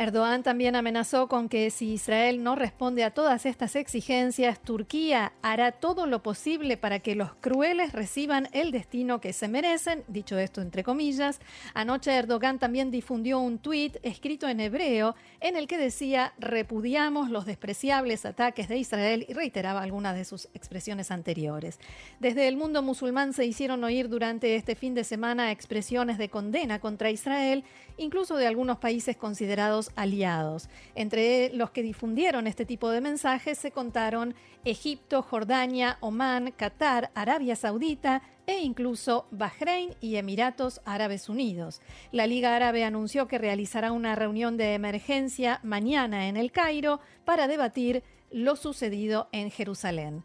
Erdogan 0.00 0.42
también 0.42 0.76
amenazó 0.76 1.28
con 1.28 1.50
que 1.50 1.70
si 1.70 1.92
Israel 1.92 2.42
no 2.42 2.56
responde 2.56 3.04
a 3.04 3.10
todas 3.10 3.44
estas 3.44 3.76
exigencias, 3.76 4.58
Turquía 4.58 5.34
hará 5.42 5.72
todo 5.72 6.06
lo 6.06 6.22
posible 6.22 6.78
para 6.78 7.00
que 7.00 7.14
los 7.14 7.34
crueles 7.34 7.92
reciban 7.92 8.48
el 8.52 8.70
destino 8.70 9.20
que 9.20 9.34
se 9.34 9.46
merecen, 9.46 10.02
dicho 10.08 10.38
esto 10.38 10.62
entre 10.62 10.84
comillas. 10.84 11.38
Anoche 11.74 12.16
Erdogan 12.16 12.58
también 12.58 12.90
difundió 12.90 13.40
un 13.40 13.58
tuit 13.58 13.98
escrito 14.02 14.48
en 14.48 14.60
hebreo 14.60 15.16
en 15.40 15.54
el 15.54 15.68
que 15.68 15.76
decía 15.76 16.32
repudiamos 16.38 17.28
los 17.28 17.44
despreciables 17.44 18.24
ataques 18.24 18.68
de 18.68 18.78
Israel 18.78 19.26
y 19.28 19.34
reiteraba 19.34 19.82
algunas 19.82 20.16
de 20.16 20.24
sus 20.24 20.48
expresiones 20.54 21.10
anteriores. 21.10 21.78
Desde 22.20 22.48
el 22.48 22.56
mundo 22.56 22.80
musulmán 22.80 23.34
se 23.34 23.44
hicieron 23.44 23.84
oír 23.84 24.08
durante 24.08 24.56
este 24.56 24.76
fin 24.76 24.94
de 24.94 25.04
semana 25.04 25.52
expresiones 25.52 26.16
de 26.16 26.30
condena 26.30 26.80
contra 26.80 27.10
Israel, 27.10 27.64
incluso 27.98 28.36
de 28.36 28.46
algunos 28.46 28.78
países 28.78 29.18
considerados 29.18 29.89
aliados. 29.96 30.68
Entre 30.94 31.50
los 31.54 31.70
que 31.70 31.82
difundieron 31.82 32.46
este 32.46 32.64
tipo 32.64 32.90
de 32.90 33.00
mensajes 33.00 33.58
se 33.58 33.70
contaron 33.70 34.34
Egipto, 34.64 35.22
Jordania, 35.22 35.96
Omán, 36.00 36.52
Qatar, 36.56 37.10
Arabia 37.14 37.56
Saudita 37.56 38.22
e 38.46 38.58
incluso 38.60 39.26
Bahrein 39.30 39.94
y 40.00 40.16
Emiratos 40.16 40.80
Árabes 40.84 41.28
Unidos. 41.28 41.80
La 42.12 42.26
Liga 42.26 42.56
Árabe 42.56 42.84
anunció 42.84 43.28
que 43.28 43.38
realizará 43.38 43.92
una 43.92 44.14
reunión 44.14 44.56
de 44.56 44.74
emergencia 44.74 45.60
mañana 45.62 46.28
en 46.28 46.36
el 46.36 46.52
Cairo 46.52 47.00
para 47.24 47.48
debatir 47.48 48.02
lo 48.30 48.56
sucedido 48.56 49.28
en 49.32 49.50
Jerusalén. 49.50 50.24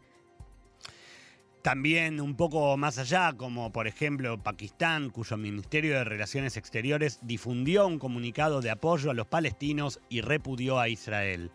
También 1.66 2.20
un 2.20 2.36
poco 2.36 2.76
más 2.76 2.96
allá, 2.96 3.32
como 3.32 3.72
por 3.72 3.88
ejemplo 3.88 4.40
Pakistán, 4.40 5.10
cuyo 5.10 5.36
Ministerio 5.36 5.96
de 5.96 6.04
Relaciones 6.04 6.56
Exteriores 6.56 7.18
difundió 7.22 7.88
un 7.88 7.98
comunicado 7.98 8.60
de 8.60 8.70
apoyo 8.70 9.10
a 9.10 9.14
los 9.14 9.26
palestinos 9.26 9.98
y 10.08 10.20
repudió 10.20 10.78
a 10.78 10.88
Israel. 10.88 11.50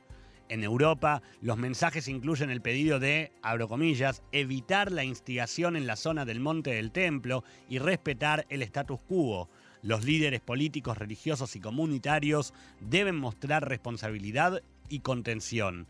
En 0.50 0.66
Europa, 0.66 1.22
los 1.40 1.58
mensajes 1.58 2.10
incluyen 2.10 2.50
el 2.50 2.62
pedido 2.62 3.00
de, 3.00 3.32
abro 3.42 3.70
comillas, 3.70 4.22
evitar 4.34 4.92
la 4.92 5.06
instigación 5.06 5.78
en 5.78 5.88
la 5.88 5.96
zona 5.96 6.26
del 6.26 6.42
Monte 6.42 6.72
del 6.72 6.92
Templo 6.92 7.46
y 7.70 7.80
respetar 7.80 8.46
el 8.50 8.64
status 8.64 9.00
quo. 9.08 9.48
Los 9.82 10.04
líderes 10.04 10.42
políticos, 10.42 10.98
religiosos 10.98 11.56
y 11.56 11.62
comunitarios 11.62 12.54
deben 12.82 13.16
mostrar 13.16 13.70
responsabilidad 13.70 14.62
y 14.90 15.00
contención. 15.00 15.88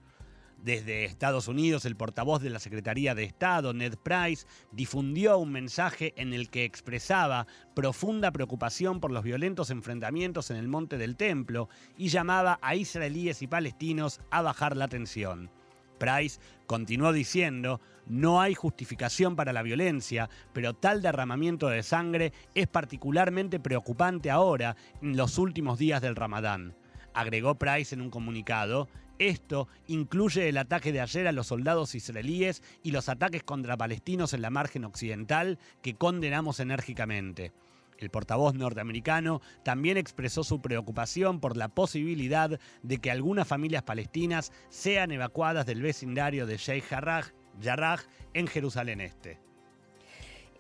Desde 0.63 1.05
Estados 1.05 1.47
Unidos, 1.47 1.85
el 1.85 1.95
portavoz 1.95 2.43
de 2.43 2.51
la 2.51 2.59
Secretaría 2.59 3.15
de 3.15 3.23
Estado, 3.23 3.73
Ned 3.73 3.95
Price, 3.95 4.45
difundió 4.71 5.39
un 5.39 5.51
mensaje 5.51 6.13
en 6.17 6.33
el 6.33 6.51
que 6.51 6.65
expresaba 6.65 7.47
profunda 7.73 8.29
preocupación 8.29 8.99
por 8.99 9.11
los 9.11 9.23
violentos 9.23 9.71
enfrentamientos 9.71 10.51
en 10.51 10.57
el 10.57 10.67
Monte 10.67 10.99
del 10.99 11.17
Templo 11.17 11.67
y 11.97 12.09
llamaba 12.09 12.59
a 12.61 12.75
israelíes 12.75 13.41
y 13.41 13.47
palestinos 13.47 14.21
a 14.29 14.43
bajar 14.43 14.77
la 14.77 14.87
tensión. 14.87 15.49
Price 15.97 16.39
continuó 16.67 17.11
diciendo, 17.11 17.81
no 18.05 18.39
hay 18.39 18.53
justificación 18.53 19.35
para 19.35 19.53
la 19.53 19.63
violencia, 19.63 20.29
pero 20.53 20.75
tal 20.75 21.01
derramamiento 21.01 21.69
de 21.69 21.81
sangre 21.81 22.33
es 22.53 22.67
particularmente 22.67 23.59
preocupante 23.59 24.29
ahora, 24.29 24.75
en 25.01 25.17
los 25.17 25.39
últimos 25.39 25.79
días 25.79 26.03
del 26.03 26.15
Ramadán. 26.15 26.75
Agregó 27.13 27.55
Price 27.55 27.93
en 27.93 28.01
un 28.01 28.09
comunicado, 28.09 28.87
esto 29.21 29.67
incluye 29.87 30.49
el 30.49 30.57
ataque 30.57 30.91
de 30.91 31.01
ayer 31.01 31.27
a 31.27 31.31
los 31.31 31.47
soldados 31.47 31.95
israelíes 31.95 32.63
y 32.83 32.91
los 32.91 33.07
ataques 33.07 33.43
contra 33.43 33.77
palestinos 33.77 34.33
en 34.33 34.41
la 34.41 34.49
margen 34.49 34.83
occidental 34.83 35.59
que 35.81 35.95
condenamos 35.95 36.59
enérgicamente. 36.59 37.51
El 37.97 38.09
portavoz 38.09 38.55
norteamericano 38.55 39.41
también 39.63 39.97
expresó 39.97 40.43
su 40.43 40.59
preocupación 40.59 41.39
por 41.39 41.55
la 41.55 41.67
posibilidad 41.67 42.59
de 42.81 42.97
que 42.97 43.11
algunas 43.11 43.47
familias 43.47 43.83
palestinas 43.83 44.51
sean 44.69 45.11
evacuadas 45.11 45.67
del 45.67 45.83
vecindario 45.83 46.47
de 46.47 46.57
Sheikh 46.57 46.85
Jarrah 46.85 47.99
en 48.33 48.47
Jerusalén 48.47 49.01
Este. 49.01 49.50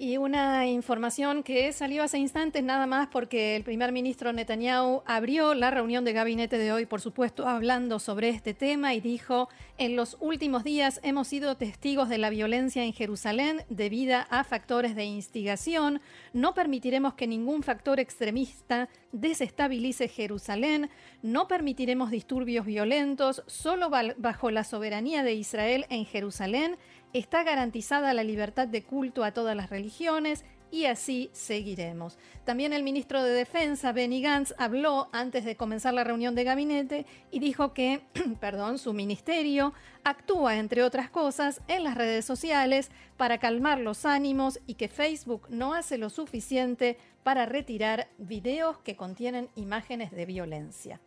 Y 0.03 0.17
una 0.17 0.65
información 0.65 1.43
que 1.43 1.71
salió 1.73 2.01
hace 2.01 2.17
instantes 2.17 2.63
nada 2.63 2.87
más 2.87 3.07
porque 3.09 3.55
el 3.55 3.63
primer 3.63 3.91
ministro 3.91 4.33
Netanyahu 4.33 5.03
abrió 5.05 5.53
la 5.53 5.69
reunión 5.69 6.03
de 6.05 6.11
gabinete 6.11 6.57
de 6.57 6.73
hoy, 6.73 6.87
por 6.87 7.01
supuesto, 7.01 7.47
hablando 7.47 7.99
sobre 7.99 8.29
este 8.29 8.55
tema 8.55 8.95
y 8.95 8.99
dijo, 8.99 9.47
en 9.77 9.95
los 9.95 10.17
últimos 10.19 10.63
días 10.63 10.99
hemos 11.03 11.27
sido 11.27 11.55
testigos 11.55 12.09
de 12.09 12.17
la 12.17 12.31
violencia 12.31 12.83
en 12.83 12.93
Jerusalén 12.93 13.61
debida 13.69 14.23
a 14.31 14.43
factores 14.43 14.95
de 14.95 15.05
instigación. 15.05 16.01
No 16.33 16.55
permitiremos 16.55 17.13
que 17.13 17.27
ningún 17.27 17.61
factor 17.61 17.99
extremista 17.99 18.89
desestabilice 19.11 20.07
Jerusalén, 20.07 20.89
no 21.21 21.47
permitiremos 21.47 22.09
disturbios 22.09 22.65
violentos, 22.65 23.43
solo 23.45 23.91
bajo 23.91 24.49
la 24.49 24.63
soberanía 24.63 25.21
de 25.21 25.35
Israel 25.35 25.85
en 25.89 26.05
Jerusalén 26.05 26.77
está 27.13 27.43
garantizada 27.43 28.13
la 28.13 28.23
libertad 28.23 28.67
de 28.67 28.83
culto 28.83 29.23
a 29.23 29.31
todas 29.31 29.55
las 29.55 29.69
religiones 29.69 30.43
y 30.71 30.85
así 30.85 31.29
seguiremos. 31.33 32.17
También 32.45 32.73
el 32.73 32.83
ministro 32.83 33.21
de 33.23 33.31
Defensa, 33.31 33.91
Benny 33.91 34.21
Gantz, 34.21 34.55
habló 34.57 35.09
antes 35.11 35.43
de 35.43 35.57
comenzar 35.57 35.93
la 35.93 36.05
reunión 36.05 36.33
de 36.33 36.45
gabinete 36.45 37.05
y 37.29 37.39
dijo 37.39 37.73
que, 37.73 38.01
perdón, 38.39 38.79
su 38.79 38.93
ministerio 38.93 39.73
actúa, 40.03 40.57
entre 40.57 40.83
otras 40.83 41.09
cosas, 41.09 41.61
en 41.67 41.83
las 41.83 41.95
redes 41.95 42.25
sociales 42.25 42.89
para 43.17 43.37
calmar 43.37 43.79
los 43.79 44.05
ánimos 44.05 44.59
y 44.65 44.75
que 44.75 44.87
Facebook 44.87 45.47
no 45.49 45.73
hace 45.73 45.97
lo 45.97 46.09
suficiente 46.09 46.97
para 47.23 47.45
retirar 47.45 48.07
videos 48.17 48.79
que 48.79 48.95
contienen 48.95 49.49
imágenes 49.55 50.11
de 50.11 50.25
violencia. 50.25 51.01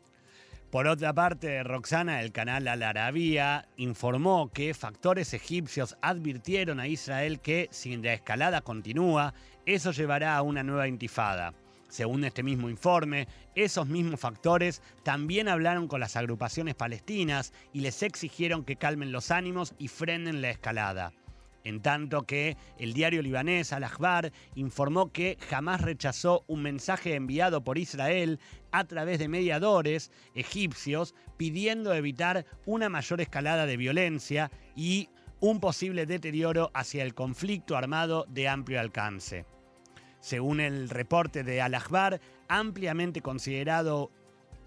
Por 0.75 0.89
otra 0.89 1.13
parte, 1.13 1.63
Roxana, 1.63 2.21
el 2.21 2.33
canal 2.33 2.67
Al 2.67 2.83
Arabia, 2.83 3.69
informó 3.77 4.51
que 4.53 4.75
factores 4.75 5.33
egipcios 5.33 5.97
advirtieron 6.03 6.81
a 6.81 6.89
Israel 6.89 7.39
que 7.39 7.69
si 7.71 7.97
la 7.97 8.13
escalada 8.13 8.61
continúa, 8.61 9.35
eso 9.67 9.93
llevará 9.93 10.37
a 10.37 10.43
una 10.43 10.65
nueva 10.65 10.89
intifada. 10.89 11.55
Según 11.89 12.25
este 12.25 12.43
mismo 12.43 12.69
informe, 12.69 13.29
esos 13.55 13.87
mismos 13.87 14.19
factores 14.19 14.83
también 15.05 15.47
hablaron 15.47 15.87
con 15.87 16.01
las 16.01 16.17
agrupaciones 16.17 16.75
palestinas 16.75 17.53
y 17.73 17.79
les 17.79 18.03
exigieron 18.03 18.65
que 18.65 18.75
calmen 18.75 19.13
los 19.13 19.31
ánimos 19.31 19.75
y 19.79 19.87
frenen 19.87 20.43
la 20.43 20.51
escalada 20.51 21.13
en 21.65 21.81
tanto 21.81 22.23
que 22.23 22.57
el 22.79 22.93
diario 22.93 23.23
libanés 23.23 23.73
Al-Akhbar 23.73 24.33
informó 24.55 25.11
que 25.11 25.39
jamás 25.49 25.81
rechazó 25.81 26.45
un 26.47 26.63
mensaje 26.63 27.15
enviado 27.15 27.65
por 27.65 27.79
Israel 27.79 28.39
a 28.71 28.85
través 28.85 29.19
de 29.19 29.29
mediadores 29.29 30.13
egipcios 30.35 31.15
pidiendo 31.37 31.93
evitar 31.95 32.47
una 32.67 32.89
mayor 32.89 33.21
escalada 33.21 33.67
de 33.67 33.77
violencia 33.77 34.51
y 34.77 35.09
un 35.41 35.61
posible 35.61 36.07
deterioro 36.07 36.71
hacia 36.75 37.03
el 37.03 37.15
conflicto 37.15 37.77
armado 37.77 38.27
de 38.29 38.49
amplio 38.49 38.81
alcance. 38.81 39.47
Según 40.21 40.61
el 40.61 40.89
reporte 40.89 41.45
de 41.45 41.61
Al-Akhbar, 41.61 42.21
ampliamente 42.49 43.21
considerado 43.21 44.11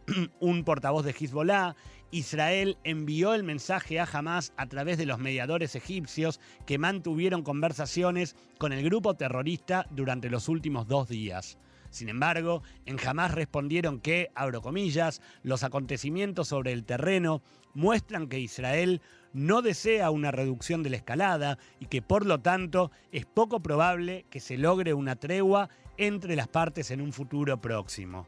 un 0.40 0.64
portavoz 0.64 1.04
de 1.04 1.16
Hezbollah, 1.20 1.76
Israel 2.12 2.78
envió 2.84 3.34
el 3.34 3.44
mensaje 3.44 4.00
a 4.00 4.08
Hamas 4.12 4.54
a 4.56 4.68
través 4.68 4.98
de 4.98 5.06
los 5.06 5.20
mediadores 5.20 5.76
egipcios 5.76 6.40
que 6.66 6.78
mantuvieron 6.78 7.44
conversaciones 7.44 8.36
con 8.58 8.72
el 8.72 8.84
grupo 8.84 9.16
terrorista 9.16 9.88
durante 9.90 10.30
los 10.30 10.48
últimos 10.48 10.88
dos 10.88 11.10
días. 11.10 11.58
Sin 11.90 12.10
embargo, 12.10 12.64
en 12.86 12.98
Hamas 13.06 13.34
respondieron 13.34 14.00
que, 14.00 14.30
abro 14.36 14.62
comillas, 14.62 15.22
los 15.44 15.64
acontecimientos 15.64 16.48
sobre 16.50 16.72
el 16.72 16.86
terreno 16.86 17.42
muestran 17.74 18.28
que 18.28 18.40
Israel 18.40 19.02
no 19.34 19.62
desea 19.62 20.10
una 20.10 20.32
reducción 20.32 20.84
de 20.84 20.90
la 20.90 20.98
escalada 20.98 21.58
y 21.80 21.88
que 21.88 22.02
por 22.02 22.26
lo 22.26 22.40
tanto 22.40 22.92
es 23.12 23.26
poco 23.26 23.62
probable 23.62 24.26
que 24.30 24.40
se 24.40 24.58
logre 24.58 24.94
una 24.94 25.16
tregua 25.16 25.70
entre 25.98 26.36
las 26.36 26.48
partes 26.48 26.92
en 26.92 27.02
un 27.02 27.14
futuro 27.14 27.60
próximo 27.60 28.28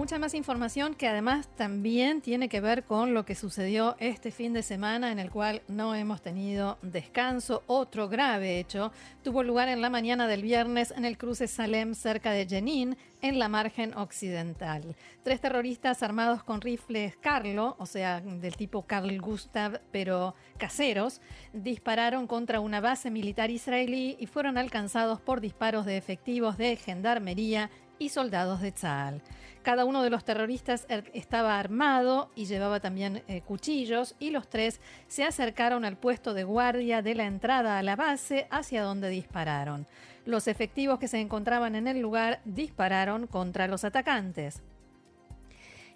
mucha 0.00 0.18
más 0.18 0.32
información 0.32 0.94
que 0.94 1.08
además 1.08 1.46
también 1.58 2.22
tiene 2.22 2.48
que 2.48 2.62
ver 2.62 2.84
con 2.84 3.12
lo 3.12 3.26
que 3.26 3.34
sucedió 3.34 3.96
este 3.98 4.30
fin 4.30 4.54
de 4.54 4.62
semana 4.62 5.12
en 5.12 5.18
el 5.18 5.30
cual 5.30 5.60
no 5.68 5.94
hemos 5.94 6.22
tenido 6.22 6.78
descanso. 6.80 7.64
Otro 7.66 8.08
grave 8.08 8.58
hecho 8.58 8.92
tuvo 9.22 9.42
lugar 9.42 9.68
en 9.68 9.82
la 9.82 9.90
mañana 9.90 10.26
del 10.26 10.40
viernes 10.40 10.94
en 10.96 11.04
el 11.04 11.18
cruce 11.18 11.48
Salem 11.48 11.94
cerca 11.94 12.30
de 12.30 12.46
Jenin, 12.46 12.96
en 13.20 13.38
la 13.38 13.50
margen 13.50 13.92
occidental. 13.92 14.96
Tres 15.22 15.42
terroristas 15.42 16.02
armados 16.02 16.42
con 16.44 16.62
rifles 16.62 17.14
Carlo, 17.18 17.76
o 17.78 17.84
sea, 17.84 18.22
del 18.22 18.56
tipo 18.56 18.86
Carl 18.86 19.20
Gustav, 19.20 19.82
pero 19.92 20.34
caseros, 20.56 21.20
dispararon 21.52 22.26
contra 22.26 22.60
una 22.60 22.80
base 22.80 23.10
militar 23.10 23.50
israelí 23.50 24.16
y 24.18 24.24
fueron 24.24 24.56
alcanzados 24.56 25.20
por 25.20 25.42
disparos 25.42 25.84
de 25.84 25.98
efectivos 25.98 26.56
de 26.56 26.76
gendarmería 26.76 27.68
y 28.00 28.08
soldados 28.08 28.60
de 28.60 28.72
Tzal. 28.72 29.22
Cada 29.62 29.84
uno 29.84 30.02
de 30.02 30.10
los 30.10 30.24
terroristas 30.24 30.86
er, 30.88 31.10
estaba 31.14 31.58
armado 31.58 32.30
y 32.34 32.46
llevaba 32.46 32.80
también 32.80 33.22
eh, 33.28 33.42
cuchillos 33.42 34.16
y 34.18 34.30
los 34.30 34.48
tres 34.48 34.80
se 35.06 35.22
acercaron 35.22 35.84
al 35.84 35.98
puesto 35.98 36.34
de 36.34 36.44
guardia 36.44 37.02
de 37.02 37.14
la 37.14 37.26
entrada 37.26 37.78
a 37.78 37.82
la 37.82 37.94
base 37.94 38.48
hacia 38.50 38.82
donde 38.82 39.10
dispararon. 39.10 39.86
Los 40.24 40.48
efectivos 40.48 40.98
que 40.98 41.08
se 41.08 41.20
encontraban 41.20 41.76
en 41.76 41.86
el 41.88 42.00
lugar 42.00 42.40
dispararon 42.44 43.26
contra 43.26 43.68
los 43.68 43.84
atacantes. 43.84 44.62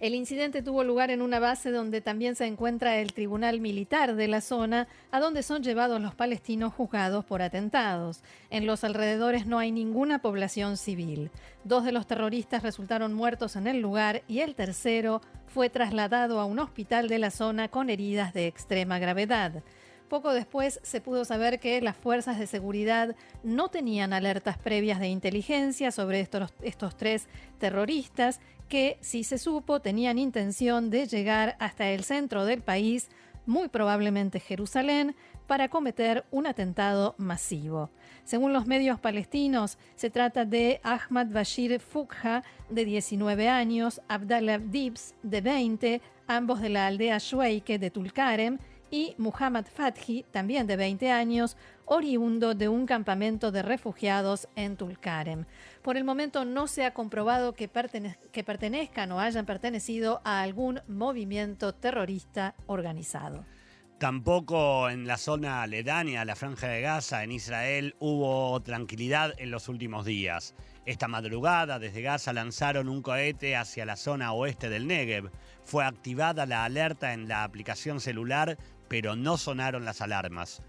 El 0.04 0.14
incidente 0.14 0.60
tuvo 0.60 0.84
lugar 0.84 1.10
en 1.10 1.22
una 1.22 1.38
base 1.38 1.70
donde 1.70 2.02
también 2.02 2.36
se 2.36 2.44
encuentra 2.44 2.98
el 2.98 3.14
tribunal 3.14 3.62
militar 3.62 4.16
de 4.16 4.28
la 4.28 4.42
zona, 4.42 4.86
a 5.10 5.18
donde 5.18 5.42
son 5.42 5.62
llevados 5.62 5.98
los 5.98 6.14
palestinos 6.14 6.74
juzgados 6.74 7.24
por 7.24 7.40
atentados. 7.40 8.20
En 8.50 8.66
los 8.66 8.84
alrededores 8.84 9.46
no 9.46 9.58
hay 9.58 9.72
ninguna 9.72 10.20
población 10.20 10.76
civil. 10.76 11.30
Dos 11.64 11.84
de 11.84 11.92
los 11.92 12.06
terroristas 12.06 12.62
resultaron 12.62 13.14
muertos 13.14 13.56
en 13.56 13.66
el 13.66 13.80
lugar 13.80 14.20
y 14.28 14.40
el 14.40 14.54
tercero 14.54 15.22
fue 15.46 15.70
trasladado 15.70 16.38
a 16.38 16.44
un 16.44 16.58
hospital 16.58 17.08
de 17.08 17.18
la 17.18 17.30
zona 17.30 17.68
con 17.68 17.88
heridas 17.88 18.34
de 18.34 18.46
extrema 18.46 18.98
gravedad. 18.98 19.62
Poco 20.08 20.34
después 20.34 20.80
se 20.82 21.00
pudo 21.00 21.24
saber 21.24 21.58
que 21.58 21.80
las 21.80 21.96
fuerzas 21.96 22.38
de 22.38 22.46
seguridad 22.46 23.16
no 23.42 23.68
tenían 23.68 24.12
alertas 24.12 24.58
previas 24.58 25.00
de 25.00 25.08
inteligencia 25.08 25.90
sobre 25.90 26.20
estos, 26.20 26.52
estos 26.62 26.94
tres 26.94 27.26
terroristas 27.58 28.38
que, 28.68 28.98
si 29.00 29.24
se 29.24 29.38
supo, 29.38 29.80
tenían 29.80 30.18
intención 30.18 30.90
de 30.90 31.06
llegar 31.06 31.56
hasta 31.58 31.90
el 31.90 32.04
centro 32.04 32.44
del 32.44 32.62
país, 32.62 33.10
muy 33.46 33.68
probablemente 33.68 34.40
Jerusalén, 34.40 35.14
para 35.46 35.68
cometer 35.68 36.24
un 36.30 36.46
atentado 36.46 37.14
masivo. 37.18 37.90
Según 38.24 38.52
los 38.52 38.66
medios 38.66 38.98
palestinos, 38.98 39.78
se 39.96 40.08
trata 40.08 40.44
de 40.46 40.80
Ahmad 40.82 41.26
Bashir 41.26 41.78
Fukha, 41.80 42.42
de 42.70 42.84
19 42.84 43.48
años, 43.48 44.00
Abdallah 44.08 44.58
Dibs, 44.58 45.14
de 45.22 45.42
20, 45.42 46.00
ambos 46.26 46.60
de 46.60 46.70
la 46.70 46.86
aldea 46.86 47.18
Shueike 47.18 47.78
de 47.78 47.90
Tulkarem, 47.90 48.58
y 48.94 49.16
Muhammad 49.18 49.66
Fathi, 49.66 50.24
también 50.30 50.68
de 50.68 50.76
20 50.76 51.10
años, 51.10 51.56
oriundo 51.84 52.54
de 52.54 52.68
un 52.68 52.86
campamento 52.86 53.50
de 53.50 53.60
refugiados 53.62 54.46
en 54.54 54.76
Tulkarem. 54.76 55.46
Por 55.82 55.96
el 55.96 56.04
momento 56.04 56.44
no 56.44 56.68
se 56.68 56.84
ha 56.84 56.94
comprobado 56.94 57.54
que, 57.54 57.68
que 58.30 58.44
pertenezcan 58.44 59.10
o 59.10 59.18
hayan 59.18 59.46
pertenecido 59.46 60.20
a 60.22 60.42
algún 60.42 60.80
movimiento 60.86 61.74
terrorista 61.74 62.54
organizado. 62.68 63.44
Tampoco 63.98 64.88
en 64.90 65.06
la 65.06 65.16
zona 65.16 65.62
aledaña 65.62 66.24
la 66.24 66.36
Franja 66.36 66.68
de 66.68 66.80
Gaza, 66.80 67.24
en 67.24 67.32
Israel, 67.32 67.96
hubo 67.98 68.60
tranquilidad 68.60 69.32
en 69.38 69.50
los 69.50 69.68
últimos 69.68 70.04
días. 70.04 70.54
Esta 70.84 71.08
madrugada, 71.08 71.78
desde 71.78 72.02
Gaza 72.02 72.34
lanzaron 72.34 72.90
un 72.90 73.00
cohete 73.00 73.56
hacia 73.56 73.86
la 73.86 73.96
zona 73.96 74.32
oeste 74.34 74.68
del 74.68 74.86
Negev. 74.86 75.30
Fue 75.62 75.84
activada 75.84 76.44
la 76.44 76.64
alerta 76.64 77.14
en 77.14 77.26
la 77.26 77.44
aplicación 77.44 78.00
celular 78.00 78.58
pero 78.88 79.16
no 79.16 79.36
sonaron 79.36 79.84
las 79.84 80.00
alarmas. 80.00 80.62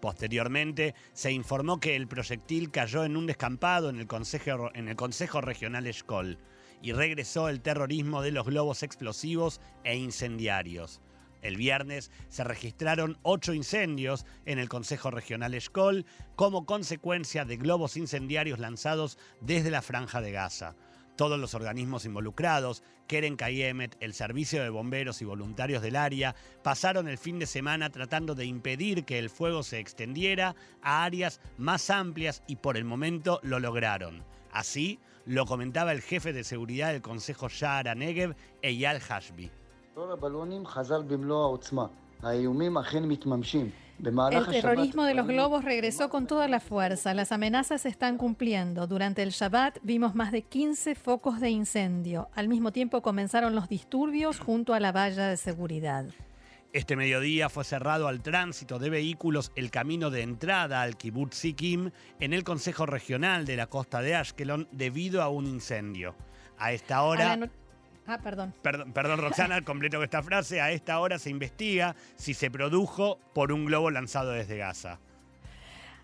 Posteriormente, 0.00 0.94
se 1.12 1.30
informó 1.30 1.78
que 1.78 1.94
el 1.94 2.08
proyectil 2.08 2.70
cayó 2.70 3.04
en 3.04 3.16
un 3.16 3.26
descampado 3.26 3.90
en 3.90 4.00
el 4.00 4.06
Consejo, 4.06 4.70
en 4.74 4.88
el 4.88 4.96
consejo 4.96 5.40
Regional 5.40 5.86
Escol 5.86 6.38
y 6.82 6.92
regresó 6.92 7.48
el 7.48 7.60
terrorismo 7.60 8.22
de 8.22 8.32
los 8.32 8.46
globos 8.46 8.82
explosivos 8.82 9.60
e 9.84 9.96
incendiarios. 9.96 11.00
El 11.42 11.56
viernes 11.56 12.10
se 12.28 12.44
registraron 12.44 13.18
ocho 13.22 13.54
incendios 13.54 14.26
en 14.44 14.58
el 14.58 14.68
Consejo 14.68 15.10
Regional 15.10 15.54
Escol 15.54 16.04
como 16.36 16.66
consecuencia 16.66 17.44
de 17.44 17.56
globos 17.56 17.96
incendiarios 17.96 18.58
lanzados 18.58 19.18
desde 19.40 19.70
la 19.70 19.82
Franja 19.82 20.20
de 20.20 20.32
Gaza. 20.32 20.74
Todos 21.20 21.38
los 21.38 21.52
organismos 21.52 22.06
involucrados, 22.06 22.82
Keren 23.06 23.36
Kayemet, 23.36 23.94
el 24.00 24.14
Servicio 24.14 24.62
de 24.62 24.70
Bomberos 24.70 25.20
y 25.20 25.26
voluntarios 25.26 25.82
del 25.82 25.96
área, 25.96 26.34
pasaron 26.62 27.08
el 27.08 27.18
fin 27.18 27.38
de 27.38 27.44
semana 27.44 27.90
tratando 27.90 28.34
de 28.34 28.46
impedir 28.46 29.04
que 29.04 29.18
el 29.18 29.28
fuego 29.28 29.62
se 29.62 29.80
extendiera 29.80 30.56
a 30.80 31.04
áreas 31.04 31.42
más 31.58 31.90
amplias 31.90 32.42
y 32.46 32.56
por 32.56 32.78
el 32.78 32.86
momento 32.86 33.38
lo 33.42 33.60
lograron. 33.60 34.24
Así 34.50 34.98
lo 35.26 35.44
comentaba 35.44 35.92
el 35.92 36.00
jefe 36.00 36.32
de 36.32 36.42
seguridad 36.42 36.90
del 36.90 37.02
Consejo 37.02 37.50
Shara 37.50 37.94
Negev, 37.94 38.34
Eyal 38.62 39.00
Hashbi. 39.00 39.50
El 44.02 44.46
terrorismo 44.46 45.04
de 45.04 45.14
los 45.14 45.26
globos 45.26 45.64
regresó 45.64 46.08
con 46.08 46.26
toda 46.26 46.48
la 46.48 46.60
fuerza. 46.60 47.12
Las 47.12 47.32
amenazas 47.32 47.82
se 47.82 47.88
están 47.88 48.16
cumpliendo. 48.16 48.86
Durante 48.86 49.22
el 49.22 49.30
Shabbat 49.30 49.78
vimos 49.82 50.14
más 50.14 50.32
de 50.32 50.42
15 50.42 50.94
focos 50.94 51.40
de 51.40 51.50
incendio. 51.50 52.28
Al 52.34 52.48
mismo 52.48 52.72
tiempo 52.72 53.02
comenzaron 53.02 53.54
los 53.54 53.68
disturbios 53.68 54.38
junto 54.38 54.72
a 54.72 54.80
la 54.80 54.92
valla 54.92 55.28
de 55.28 55.36
seguridad. 55.36 56.06
Este 56.72 56.94
mediodía 56.94 57.48
fue 57.48 57.64
cerrado 57.64 58.06
al 58.06 58.22
tránsito 58.22 58.78
de 58.78 58.90
vehículos 58.90 59.50
el 59.56 59.70
camino 59.70 60.08
de 60.10 60.22
entrada 60.22 60.82
al 60.82 60.96
Kibbutz 60.96 61.34
Sikim 61.34 61.90
en 62.20 62.32
el 62.32 62.44
Consejo 62.44 62.86
Regional 62.86 63.44
de 63.44 63.56
la 63.56 63.66
costa 63.66 64.00
de 64.02 64.14
Ashkelon 64.14 64.68
debido 64.70 65.20
a 65.20 65.28
un 65.28 65.46
incendio. 65.46 66.14
A 66.58 66.72
esta 66.72 67.02
hora... 67.02 67.38
Ah, 68.06 68.18
perdón. 68.18 68.54
Perdón, 68.62 68.92
perdón 68.92 69.20
Roxana, 69.20 69.62
completo 69.62 70.02
esta 70.02 70.22
frase. 70.22 70.60
A 70.60 70.70
esta 70.70 70.98
hora 70.98 71.18
se 71.18 71.30
investiga 71.30 71.94
si 72.16 72.34
se 72.34 72.50
produjo 72.50 73.18
por 73.34 73.52
un 73.52 73.66
globo 73.66 73.90
lanzado 73.90 74.32
desde 74.32 74.56
Gaza. 74.56 74.98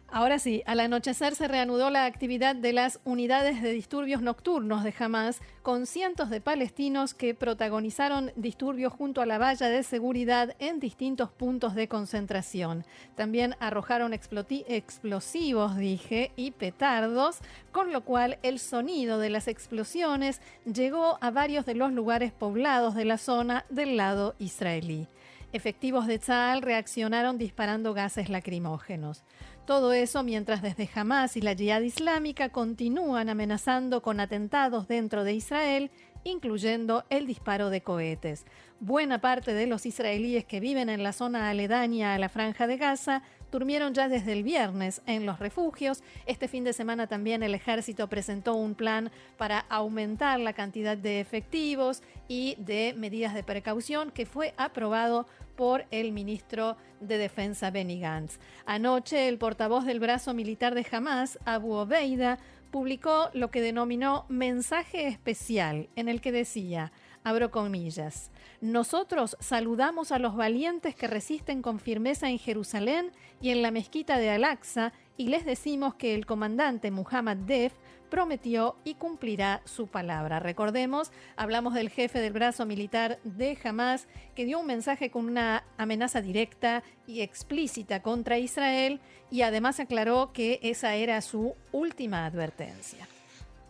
Ahora 0.09 0.39
sí, 0.39 0.63
al 0.67 0.79
anochecer 0.79 1.35
se 1.35 1.49
reanudó 1.49 1.91
la 1.91 2.05
actividad 2.05 2.55
de 2.55 2.73
las 2.73 3.01
unidades 3.05 3.61
de 3.61 3.73
disturbios 3.73 4.23
nocturnos 4.23 4.85
de 4.85 4.95
Hamas, 4.99 5.41
con 5.63 5.85
cientos 5.85 6.31
de 6.31 6.41
palestinos 6.41 7.13
que 7.13 7.35
protagonizaron 7.35 8.31
disturbios 8.37 8.93
junto 8.93 9.21
a 9.21 9.27
la 9.27 9.39
valla 9.39 9.69
de 9.69 9.83
seguridad 9.83 10.55
en 10.61 10.79
distintos 10.79 11.33
puntos 11.33 11.75
de 11.75 11.89
concentración. 11.89 12.85
También 13.17 13.57
arrojaron 13.59 14.13
explosivos, 14.15 15.77
dije, 15.77 16.31
y 16.37 16.53
petardos, 16.53 17.39
con 17.73 17.93
lo 17.93 18.03
cual 18.03 18.39
el 18.45 18.61
sonido 18.61 19.19
de 19.19 19.31
las 19.31 19.49
explosiones 19.49 20.41
llegó 20.73 21.19
a 21.21 21.33
varios 21.33 21.67
de 21.67 21.75
los 21.75 21.93
lugares 21.93 22.31
poblados 22.31 22.95
de 22.95 23.07
la 23.07 23.19
zona 23.19 23.67
del 23.71 23.97
lado 23.97 24.37
israelí. 24.39 25.09
Efectivos 25.53 26.07
de 26.07 26.19
Tzal 26.19 26.61
reaccionaron 26.61 27.39
disparando 27.39 27.95
gases 27.95 28.29
lacrimógenos. 28.29 29.23
Todo 29.67 29.93
eso 29.93 30.23
mientras 30.23 30.63
desde 30.63 30.89
Hamas 30.95 31.37
y 31.37 31.41
la 31.41 31.53
Yihad 31.53 31.81
Islámica 31.81 32.51
continúan 32.51 33.29
amenazando 33.29 34.01
con 34.01 34.21
atentados 34.21 34.87
dentro 34.87 35.25
de 35.25 35.35
Israel, 35.35 35.91
incluyendo 36.23 37.05
el 37.11 37.27
disparo 37.27 37.69
de 37.69 37.81
cohetes. 37.81 38.47
Buena 38.79 39.21
parte 39.21 39.55
de 39.55 39.67
los 39.67 39.85
israelíes 39.85 40.45
que 40.45 40.61
viven 40.61 40.89
en 40.89 41.03
la 41.03 41.13
zona 41.13 41.51
aledaña 41.51 42.15
a 42.15 42.19
la 42.19 42.29
franja 42.29 42.69
de 42.69 42.77
Gaza 42.77 43.25
durmieron 43.51 43.95
ya 43.95 44.09
desde 44.09 44.33
el 44.33 44.43
viernes 44.43 45.03
en 45.07 45.27
los 45.27 45.39
refugios. 45.39 46.03
Este 46.27 46.49
fin 46.49 46.65
de 46.65 46.73
semana 46.73 47.07
también 47.07 47.43
el 47.43 47.55
ejército 47.55 48.09
presentó 48.09 48.55
un 48.55 48.75
plan 48.75 49.11
para 49.37 49.61
aumentar 49.69 50.41
la 50.41 50.53
cantidad 50.53 50.97
de 50.97 51.21
efectivos 51.21 52.03
y 52.29 52.57
de 52.59 52.95
medidas 52.97 53.35
de 53.35 53.43
precaución 53.43 54.11
que 54.11 54.27
fue 54.27 54.55
aprobado 54.57 55.27
por 55.57 55.87
el 55.91 56.13
ministro 56.13 56.77
de 57.01 57.19
Defensa 57.19 57.71
Benny 57.71 57.99
Gantz. 57.99 58.39
Anoche, 58.67 59.29
el 59.29 59.39
portavoz 59.39 59.85
del 59.85 60.01
brazo 60.01 60.35
militar 60.35 60.75
de 60.75 60.87
Hamas, 60.91 61.39
Abu 61.45 61.73
Obeida, 61.73 62.39
publicó 62.71 63.31
lo 63.33 63.51
que 63.51 63.63
denominó 63.63 64.27
mensaje 64.29 65.07
especial, 65.07 65.89
en 65.97 66.09
el 66.09 66.21
que 66.21 66.33
decía, 66.33 66.93
abro 67.27 67.51
comillas, 67.51 68.31
nosotros 68.61 69.37
saludamos 69.41 70.13
a 70.13 70.21
los 70.21 70.37
valientes 70.37 70.95
que 70.95 71.09
resisten 71.09 71.61
con 71.61 71.81
firmeza 71.81 72.31
en 72.31 72.39
Jerusalén 72.39 73.11
y 73.41 73.51
en 73.51 73.63
la 73.63 73.73
mezquita 73.73 74.17
de 74.17 74.31
Al-Aqsa 74.31 74.93
y 75.17 75.27
les 75.27 75.45
decimos 75.45 75.97
que 75.97 76.15
el 76.15 76.25
comandante 76.25 76.93
Muhammad 76.93 77.39
Def 77.39 77.73
prometió 78.11 78.77
y 78.85 78.95
cumplirá 78.95 79.61
su 79.65 79.89
palabra. 79.89 80.39
Recordemos, 80.39 81.11
hablamos 81.35 81.75
del 81.75 81.91
jefe 81.91 82.21
del 82.21 82.33
brazo 82.33 82.65
militar 82.65 83.19
de 83.25 83.59
Hamas, 83.65 84.07
que 84.37 84.45
dio 84.45 84.61
un 84.61 84.67
mensaje 84.67 85.11
con 85.11 85.25
una 85.25 85.65
amenaza 85.79 86.21
directa 86.21 86.85
y 87.09 87.23
explícita 87.23 88.03
contra 88.03 88.39
Israel 88.39 89.01
y 89.33 89.43
además 89.43 89.81
aclaró 89.81 90.33
que 90.33 90.61
esa 90.63 90.95
era 90.95 91.21
su 91.23 91.57
última 91.73 92.25
advertencia. 92.25 93.09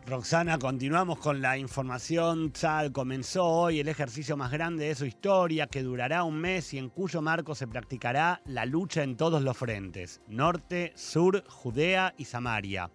Roxana, 0.08 0.56
continuamos 0.60 1.18
con 1.18 1.42
la 1.42 1.58
información. 1.58 2.52
Tzal 2.52 2.92
comenzó 2.92 3.44
hoy 3.44 3.80
el 3.80 3.88
ejercicio 3.88 4.36
más 4.36 4.52
grande 4.52 4.86
de 4.86 4.94
su 4.94 5.04
historia, 5.04 5.66
que 5.66 5.82
durará 5.82 6.22
un 6.22 6.38
mes 6.38 6.72
y 6.74 6.78
en 6.78 6.90
cuyo 6.90 7.22
marco 7.22 7.56
se 7.56 7.66
practicará 7.66 8.40
la 8.44 8.66
lucha 8.66 9.02
en 9.02 9.16
todos 9.16 9.42
los 9.42 9.56
frentes, 9.56 10.20
norte, 10.28 10.92
sur, 10.94 11.42
Judea 11.48 12.14
y 12.16 12.26
Samaria. 12.26 12.88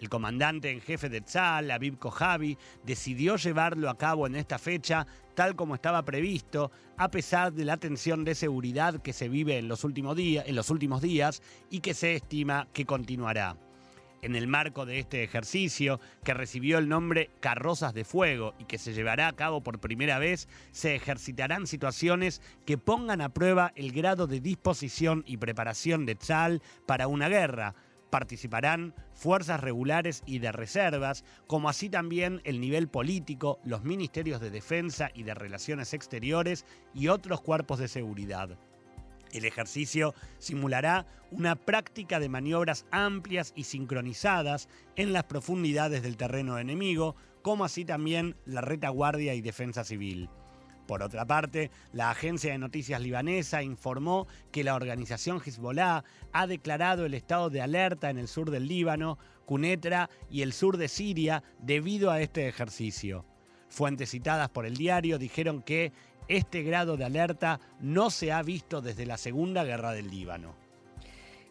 El 0.00 0.08
comandante 0.08 0.72
en 0.72 0.80
jefe 0.80 1.08
de 1.08 1.20
Tzal, 1.20 1.70
Aviv 1.70 1.96
Kojavi, 1.96 2.58
decidió 2.82 3.36
llevarlo 3.36 3.88
a 3.88 3.96
cabo 3.96 4.26
en 4.26 4.34
esta 4.34 4.58
fecha 4.58 5.06
tal 5.36 5.54
como 5.54 5.76
estaba 5.76 6.04
previsto, 6.04 6.72
a 6.96 7.08
pesar 7.08 7.52
de 7.52 7.66
la 7.66 7.76
tensión 7.76 8.24
de 8.24 8.34
seguridad 8.34 9.00
que 9.00 9.12
se 9.12 9.28
vive 9.28 9.58
en 9.58 9.68
los 9.68 9.84
últimos 9.84 10.16
días, 10.16 10.44
en 10.48 10.56
los 10.56 10.70
últimos 10.70 11.02
días 11.02 11.40
y 11.70 11.78
que 11.78 11.94
se 11.94 12.16
estima 12.16 12.66
que 12.72 12.84
continuará 12.84 13.56
en 14.22 14.36
el 14.36 14.46
marco 14.46 14.86
de 14.86 14.98
este 14.98 15.22
ejercicio, 15.22 16.00
que 16.24 16.34
recibió 16.34 16.78
el 16.78 16.88
nombre 16.88 17.30
Carrozas 17.40 17.94
de 17.94 18.04
Fuego 18.04 18.54
y 18.58 18.64
que 18.64 18.78
se 18.78 18.92
llevará 18.92 19.28
a 19.28 19.36
cabo 19.36 19.62
por 19.62 19.80
primera 19.80 20.18
vez, 20.18 20.48
se 20.72 20.94
ejercitarán 20.94 21.66
situaciones 21.66 22.42
que 22.66 22.78
pongan 22.78 23.20
a 23.20 23.28
prueba 23.30 23.72
el 23.76 23.92
grado 23.92 24.26
de 24.26 24.40
disposición 24.40 25.24
y 25.26 25.36
preparación 25.36 26.06
de 26.06 26.14
Tzal 26.14 26.62
para 26.86 27.08
una 27.08 27.28
guerra. 27.28 27.74
Participarán 28.10 28.94
fuerzas 29.12 29.60
regulares 29.60 30.22
y 30.24 30.38
de 30.38 30.50
reservas, 30.50 31.24
como 31.46 31.68
así 31.68 31.90
también 31.90 32.40
el 32.44 32.60
nivel 32.60 32.88
político, 32.88 33.60
los 33.64 33.84
ministerios 33.84 34.40
de 34.40 34.50
defensa 34.50 35.10
y 35.12 35.24
de 35.24 35.34
relaciones 35.34 35.92
exteriores 35.92 36.64
y 36.94 37.08
otros 37.08 37.42
cuerpos 37.42 37.78
de 37.78 37.88
seguridad. 37.88 38.58
El 39.32 39.44
ejercicio 39.44 40.14
simulará 40.38 41.06
una 41.30 41.56
práctica 41.56 42.20
de 42.20 42.28
maniobras 42.28 42.86
amplias 42.90 43.52
y 43.54 43.64
sincronizadas 43.64 44.68
en 44.96 45.12
las 45.12 45.24
profundidades 45.24 46.02
del 46.02 46.16
terreno 46.16 46.58
enemigo, 46.58 47.16
como 47.42 47.64
así 47.64 47.84
también 47.84 48.36
la 48.46 48.60
retaguardia 48.60 49.34
y 49.34 49.40
defensa 49.40 49.84
civil. 49.84 50.28
Por 50.86 51.02
otra 51.02 51.26
parte, 51.26 51.70
la 51.92 52.10
agencia 52.10 52.50
de 52.50 52.58
noticias 52.58 52.98
libanesa 53.02 53.62
informó 53.62 54.26
que 54.50 54.64
la 54.64 54.74
organización 54.74 55.38
Hezbollah 55.44 56.02
ha 56.32 56.46
declarado 56.46 57.04
el 57.04 57.12
estado 57.12 57.50
de 57.50 57.60
alerta 57.60 58.08
en 58.08 58.16
el 58.16 58.26
sur 58.26 58.50
del 58.50 58.66
Líbano, 58.66 59.18
Cunetra 59.44 60.08
y 60.30 60.40
el 60.40 60.54
sur 60.54 60.78
de 60.78 60.88
Siria 60.88 61.42
debido 61.58 62.10
a 62.10 62.22
este 62.22 62.48
ejercicio. 62.48 63.26
Fuentes 63.68 64.10
citadas 64.12 64.48
por 64.48 64.64
el 64.64 64.78
diario 64.78 65.18
dijeron 65.18 65.62
que 65.62 65.92
este 66.28 66.62
grado 66.62 66.96
de 66.96 67.04
alerta 67.04 67.60
no 67.80 68.10
se 68.10 68.32
ha 68.32 68.42
visto 68.42 68.80
desde 68.80 69.06
la 69.06 69.16
Segunda 69.16 69.64
Guerra 69.64 69.92
del 69.92 70.10
Líbano. 70.10 70.54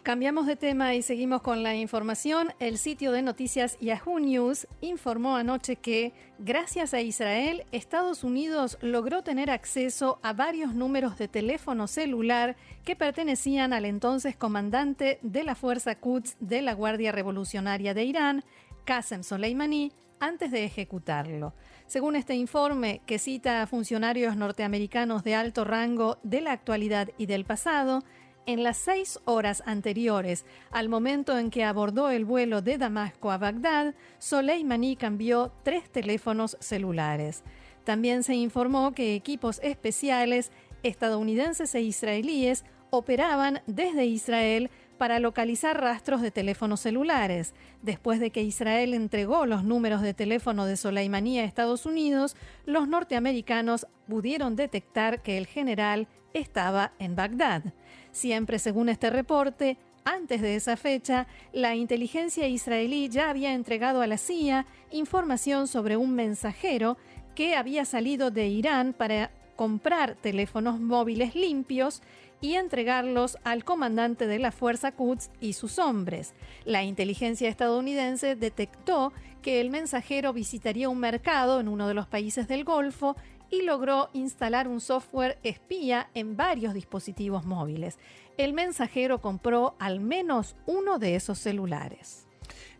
Cambiamos 0.07 0.47
de 0.47 0.55
tema 0.55 0.95
y 0.95 1.01
seguimos 1.01 1.41
con 1.41 1.63
la 1.63 1.75
información. 1.75 2.53
El 2.61 2.77
sitio 2.77 3.11
de 3.11 3.21
noticias 3.21 3.77
Yahoo 3.81 4.21
News 4.21 4.65
informó 4.79 5.35
anoche 5.35 5.75
que, 5.75 6.13
gracias 6.39 6.93
a 6.93 7.01
Israel, 7.01 7.65
Estados 7.73 8.23
Unidos 8.23 8.77
logró 8.79 9.21
tener 9.21 9.51
acceso 9.51 10.19
a 10.23 10.31
varios 10.31 10.73
números 10.73 11.17
de 11.17 11.27
teléfono 11.27 11.87
celular 11.87 12.55
que 12.85 12.95
pertenecían 12.95 13.73
al 13.73 13.83
entonces 13.83 14.37
comandante 14.37 15.19
de 15.23 15.43
la 15.43 15.55
Fuerza 15.55 15.95
Quds 15.95 16.37
de 16.39 16.61
la 16.61 16.73
Guardia 16.73 17.11
Revolucionaria 17.11 17.93
de 17.93 18.05
Irán, 18.05 18.45
Qasem 18.85 19.23
Soleimani, 19.23 19.91
antes 20.19 20.51
de 20.51 20.63
ejecutarlo. 20.63 21.53
Según 21.85 22.15
este 22.15 22.35
informe, 22.35 23.01
que 23.05 23.19
cita 23.19 23.61
a 23.61 23.67
funcionarios 23.67 24.35
norteamericanos 24.35 25.23
de 25.23 25.35
alto 25.35 25.63
rango 25.63 26.17
de 26.23 26.41
la 26.41 26.51
actualidad 26.51 27.09
y 27.17 27.25
del 27.25 27.45
pasado, 27.45 28.03
en 28.45 28.63
las 28.63 28.77
seis 28.77 29.19
horas 29.25 29.61
anteriores 29.65 30.45
al 30.71 30.87
momento 30.87 31.37
en 31.37 31.49
que 31.49 31.65
abordó 31.65 32.09
el 32.09 32.23
vuelo 32.25 32.61
de 32.61 32.77
Damasco 32.77 33.29
a 33.29 33.37
Bagdad, 33.37 33.93
Soleimani 34.19 34.95
cambió 34.95 35.51
tres 35.63 35.89
teléfonos 35.91 36.57
celulares. 36.61 37.43
También 37.83 38.23
se 38.23 38.35
informó 38.35 38.93
que 38.93 39.15
equipos 39.15 39.59
especiales 39.63 40.51
estadounidenses 40.83 41.75
e 41.75 41.81
israelíes 41.81 42.63
operaban 42.89 43.61
desde 43.67 44.05
Israel 44.05 44.69
para 44.97 45.19
localizar 45.19 45.79
rastros 45.79 46.21
de 46.21 46.31
teléfonos 46.31 46.81
celulares. 46.81 47.53
Después 47.81 48.19
de 48.19 48.31
que 48.31 48.43
Israel 48.43 48.93
entregó 48.93 49.45
los 49.45 49.63
números 49.63 50.01
de 50.01 50.13
teléfono 50.13 50.65
de 50.65 50.77
Soleimani 50.77 51.39
a 51.39 51.45
Estados 51.45 51.85
Unidos, 51.85 52.35
los 52.65 52.87
norteamericanos 52.87 53.87
pudieron 54.07 54.55
detectar 54.55 55.21
que 55.21 55.37
el 55.37 55.47
general 55.47 56.07
estaba 56.33 56.93
en 56.99 57.15
Bagdad. 57.15 57.63
Siempre 58.11 58.59
según 58.59 58.89
este 58.89 59.09
reporte, 59.09 59.77
antes 60.05 60.41
de 60.41 60.55
esa 60.55 60.77
fecha, 60.77 61.27
la 61.51 61.75
inteligencia 61.75 62.47
israelí 62.47 63.09
ya 63.09 63.29
había 63.29 63.53
entregado 63.53 64.01
a 64.01 64.07
la 64.07 64.17
CIA 64.17 64.65
información 64.91 65.67
sobre 65.67 65.97
un 65.97 66.15
mensajero 66.15 66.97
que 67.35 67.55
había 67.55 67.85
salido 67.85 68.31
de 68.31 68.47
Irán 68.47 68.93
para 68.93 69.31
comprar 69.57 70.15
teléfonos 70.15 70.79
móviles 70.79 71.35
limpios 71.35 72.01
y 72.41 72.55
entregarlos 72.55 73.37
al 73.43 73.63
comandante 73.63 74.27
de 74.27 74.39
la 74.39 74.51
Fuerza 74.51 74.91
Quds 74.91 75.31
y 75.39 75.53
sus 75.53 75.79
hombres. 75.79 76.33
La 76.65 76.83
inteligencia 76.83 77.49
estadounidense 77.49 78.35
detectó 78.35 79.13
que 79.41 79.61
el 79.61 79.69
mensajero 79.69 80.33
visitaría 80.33 80.89
un 80.89 80.99
mercado 80.99 81.59
en 81.59 81.67
uno 81.67 81.87
de 81.87 81.93
los 81.93 82.07
países 82.07 82.47
del 82.47 82.63
Golfo 82.63 83.15
y 83.49 83.61
logró 83.61 84.09
instalar 84.13 84.67
un 84.67 84.81
software 84.81 85.39
espía 85.43 86.09
en 86.13 86.35
varios 86.35 86.73
dispositivos 86.73 87.45
móviles. 87.45 87.97
El 88.37 88.53
mensajero 88.53 89.21
compró 89.21 89.75
al 89.79 89.99
menos 89.99 90.55
uno 90.65 90.99
de 90.99 91.15
esos 91.15 91.39
celulares. 91.39 92.26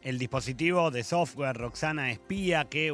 El 0.04 0.18
dispositivo 0.20 0.92
de 0.92 1.04
software 1.04 1.56
Roxana 1.58 2.12
Espía 2.12 2.66
que, 2.66 2.94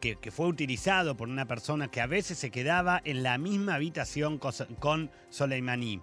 que- 0.00 0.30
fue 0.30 0.46
utilizado 0.46 1.16
por 1.16 1.28
una 1.28 1.46
persona 1.46 1.88
que 1.88 2.00
a 2.00 2.06
veces 2.06 2.38
se 2.38 2.50
quedaba 2.50 3.00
en 3.04 3.22
la 3.22 3.38
misma 3.38 3.74
habitación 3.74 4.38
cos- 4.38 4.66
con 4.78 5.10
Soleimani. 5.30 6.00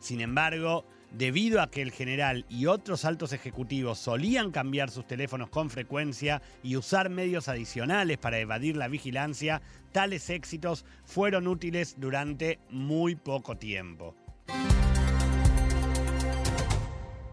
Sin 0.00 0.20
embargo, 0.20 0.84
debido 1.12 1.62
a 1.62 1.70
que 1.70 1.80
el 1.82 1.90
general 1.92 2.44
y 2.48 2.66
otros 2.66 3.04
altos 3.04 3.32
ejecutivos 3.32 3.98
solían 3.98 4.50
cambiar 4.50 4.90
sus 4.90 5.06
teléfonos 5.06 5.48
con 5.48 5.70
frecuencia 5.70 6.42
y 6.62 6.76
usar 6.76 7.08
medios 7.10 7.48
adicionales 7.48 8.18
para 8.18 8.38
evadir 8.38 8.76
la 8.76 8.88
vigilancia, 8.88 9.62
tales 9.92 10.28
éxitos 10.30 10.84
fueron 11.04 11.48
útiles 11.48 11.96
durante 11.98 12.58
muy 12.70 13.14
poco 13.14 13.56
tiempo. 13.56 14.14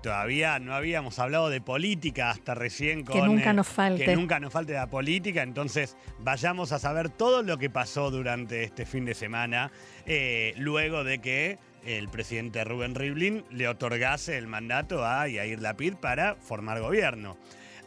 Todavía 0.06 0.60
no 0.60 0.76
habíamos 0.76 1.18
hablado 1.18 1.50
de 1.50 1.62
política 1.62 2.30
hasta 2.30 2.54
recién 2.54 3.04
con... 3.04 3.20
Que 3.20 3.26
nunca 3.26 3.50
eh, 3.50 3.54
nos 3.56 3.68
falte. 3.68 4.06
Que 4.06 4.15
nunca 4.15 4.39
nos 4.39 4.54
falte 4.54 4.74
la 4.74 4.88
política, 4.88 5.41
entonces 5.41 5.98
vayamos 6.20 6.72
a 6.74 6.78
saber 6.78 7.10
todo 7.10 7.41
lo 7.41 7.58
que 7.58 7.72
pasó 7.72 8.12
durante 8.12 8.63
este 8.63 8.86
fin 8.86 9.06
de 9.06 9.15
semana, 9.15 9.72
eh, 10.06 10.54
luego 10.58 11.04
de 11.04 11.22
que 11.22 11.58
el 11.84 12.08
presidente 12.10 12.63
Rubén 12.63 12.94
Rivlin 12.94 13.46
le 13.50 13.68
otorgase 13.68 14.38
el 14.38 14.46
mandato 14.46 15.04
a 15.04 15.28
Yair 15.28 15.60
Lapid 15.60 15.96
para 15.96 16.36
formar 16.36 16.82
gobierno. 16.82 17.36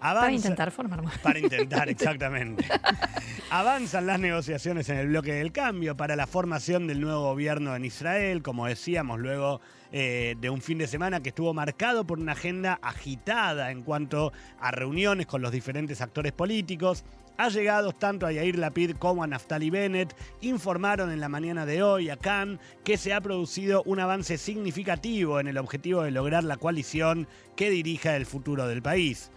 Para 0.00 0.32
intentar 0.32 0.70
formar 0.70 1.00
para 1.22 1.38
intentar, 1.38 1.88
exactamente. 1.88 2.66
Avanzan 3.50 4.06
las 4.06 4.20
negociaciones 4.20 4.88
en 4.88 4.98
el 4.98 5.08
bloque 5.08 5.32
del 5.32 5.52
cambio 5.52 5.96
para 5.96 6.16
la 6.16 6.26
formación 6.26 6.86
del 6.86 7.00
nuevo 7.00 7.22
gobierno 7.22 7.74
en 7.74 7.84
Israel, 7.84 8.42
como 8.42 8.66
decíamos, 8.66 9.18
luego 9.18 9.60
eh, 9.90 10.36
de 10.38 10.50
un 10.50 10.60
fin 10.60 10.78
de 10.78 10.86
semana 10.86 11.22
que 11.22 11.30
estuvo 11.30 11.54
marcado 11.54 12.06
por 12.06 12.18
una 12.18 12.32
agenda 12.32 12.78
agitada 12.82 13.70
en 13.70 13.82
cuanto 13.82 14.32
a 14.60 14.70
reuniones 14.70 15.26
con 15.26 15.40
los 15.42 15.50
diferentes 15.50 16.00
actores 16.00 16.32
políticos. 16.32 17.04
Allegados 17.38 17.96
tanto 17.98 18.26
a 18.26 18.32
Yair 18.32 18.58
Lapid 18.58 18.96
como 18.96 19.22
a 19.22 19.26
Naftali 19.26 19.70
Bennett 19.70 20.14
informaron 20.40 21.12
en 21.12 21.20
la 21.20 21.28
mañana 21.28 21.66
de 21.66 21.84
hoy 21.84 22.10
a 22.10 22.16
Cannes 22.16 22.58
que 22.84 22.96
se 22.96 23.14
ha 23.14 23.20
producido 23.20 23.84
un 23.84 24.00
avance 24.00 24.38
significativo 24.38 25.38
en 25.38 25.46
el 25.46 25.56
objetivo 25.56 26.02
de 26.02 26.10
lograr 26.10 26.42
la 26.42 26.56
coalición 26.56 27.28
que 27.54 27.70
dirija 27.70 28.16
el 28.16 28.26
futuro 28.26 28.66
del 28.66 28.82
país 28.82 29.30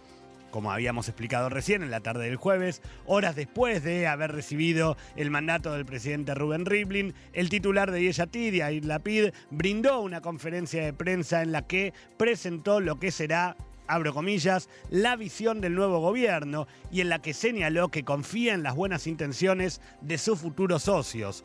como 0.52 0.70
habíamos 0.70 1.08
explicado 1.08 1.48
recién 1.48 1.82
en 1.82 1.90
la 1.90 1.98
tarde 1.98 2.26
del 2.26 2.36
jueves, 2.36 2.80
horas 3.06 3.34
después 3.34 3.82
de 3.82 4.06
haber 4.06 4.30
recibido 4.30 4.96
el 5.16 5.32
mandato 5.32 5.72
del 5.72 5.84
presidente 5.84 6.36
Rubén 6.36 6.66
Rivlin, 6.66 7.14
el 7.32 7.48
titular 7.48 7.90
de 7.90 8.02
Yeshatid, 8.02 8.54
Yair 8.54 8.84
Lapid, 8.84 9.30
brindó 9.50 10.00
una 10.00 10.20
conferencia 10.20 10.84
de 10.84 10.92
prensa 10.92 11.42
en 11.42 11.50
la 11.50 11.66
que 11.66 11.92
presentó 12.16 12.78
lo 12.78 13.00
que 13.00 13.10
será 13.10 13.56
abro 13.88 14.14
comillas, 14.14 14.68
la 14.90 15.16
visión 15.16 15.60
del 15.60 15.74
nuevo 15.74 15.98
gobierno 15.98 16.68
y 16.90 17.00
en 17.00 17.08
la 17.08 17.20
que 17.20 17.34
señaló 17.34 17.88
que 17.88 18.04
confía 18.04 18.54
en 18.54 18.62
las 18.62 18.76
buenas 18.76 19.06
intenciones 19.06 19.80
de 20.00 20.18
sus 20.18 20.38
futuros 20.38 20.84
socios. 20.84 21.44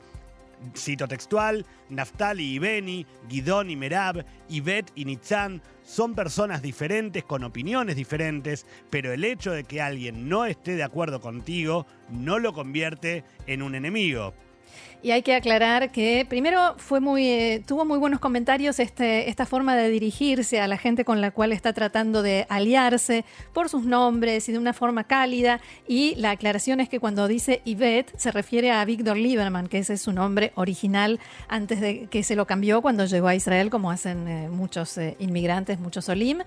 Cito 0.76 1.08
textual, 1.08 1.66
Naftali 1.90 2.56
y 2.56 2.60
Beni, 2.60 3.06
Guidón 3.30 3.70
y 3.70 3.76
Merab, 3.76 4.26
Ivette 4.50 4.92
y 4.96 5.06
Nitzan 5.06 5.62
son 5.84 6.16
personas 6.16 6.62
diferentes 6.62 7.24
con 7.24 7.44
opiniones 7.44 7.96
diferentes, 7.96 8.66
pero 8.90 9.14
el 9.14 9.24
hecho 9.24 9.52
de 9.52 9.64
que 9.64 9.82
alguien 9.82 10.28
no 10.28 10.46
esté 10.46 10.76
de 10.76 10.84
acuerdo 10.84 11.22
contigo 11.22 11.86
no 12.10 12.40
lo 12.40 12.54
convierte 12.54 13.24
en 13.46 13.62
un 13.62 13.76
enemigo. 13.76 14.34
Y 15.04 15.12
hay 15.12 15.22
que 15.22 15.36
aclarar 15.36 15.92
que 15.92 16.26
primero 16.28 16.74
fue 16.78 17.00
muy, 17.00 17.28
eh, 17.28 17.64
tuvo 17.68 17.86
muy 17.86 18.00
buenos 18.00 18.20
comentarios 18.20 18.80
este, 18.80 19.30
esta 19.30 19.46
forma 19.46 19.76
de 19.76 19.90
dirigirse 19.90 20.60
a 20.60 20.68
la 20.68 20.78
gente 20.78 21.06
con 21.06 21.22
la 21.22 21.30
cual 21.30 21.52
está 21.52 21.72
tratando 21.72 22.24
de 22.24 22.48
aliarse 22.50 23.24
por 23.54 23.70
sus 23.70 23.86
nombres 23.86 24.50
y 24.50 24.54
de 24.54 24.58
una 24.58 24.74
forma 24.74 25.04
cálida. 25.04 25.62
Y 25.88 26.16
la 26.16 26.32
aclaración 26.32 26.80
es 26.80 26.90
que 26.90 27.00
cuando 27.00 27.28
dice 27.28 27.62
Yvette 27.64 28.12
se 28.18 28.32
refiere 28.32 28.72
a 28.72 28.84
Víctor 28.86 29.18
Lieberman, 29.18 29.68
que 29.68 29.78
ese 29.78 29.94
es 29.94 30.02
su 30.02 30.14
nombre 30.14 30.52
original 30.56 31.20
antes 31.48 31.80
de 31.80 32.08
que 32.08 32.24
se 32.24 32.36
lo 32.36 32.48
cambió 32.48 32.82
cuando 32.82 33.06
llegó 33.06 33.28
a 33.28 33.36
Israel, 33.36 33.70
como 33.70 33.92
hacen 33.92 34.28
eh, 34.28 34.50
muchos 34.50 34.98
eh, 34.98 35.16
inmigrantes, 35.20 35.80
muchos 35.80 36.10
Olim. 36.10 36.40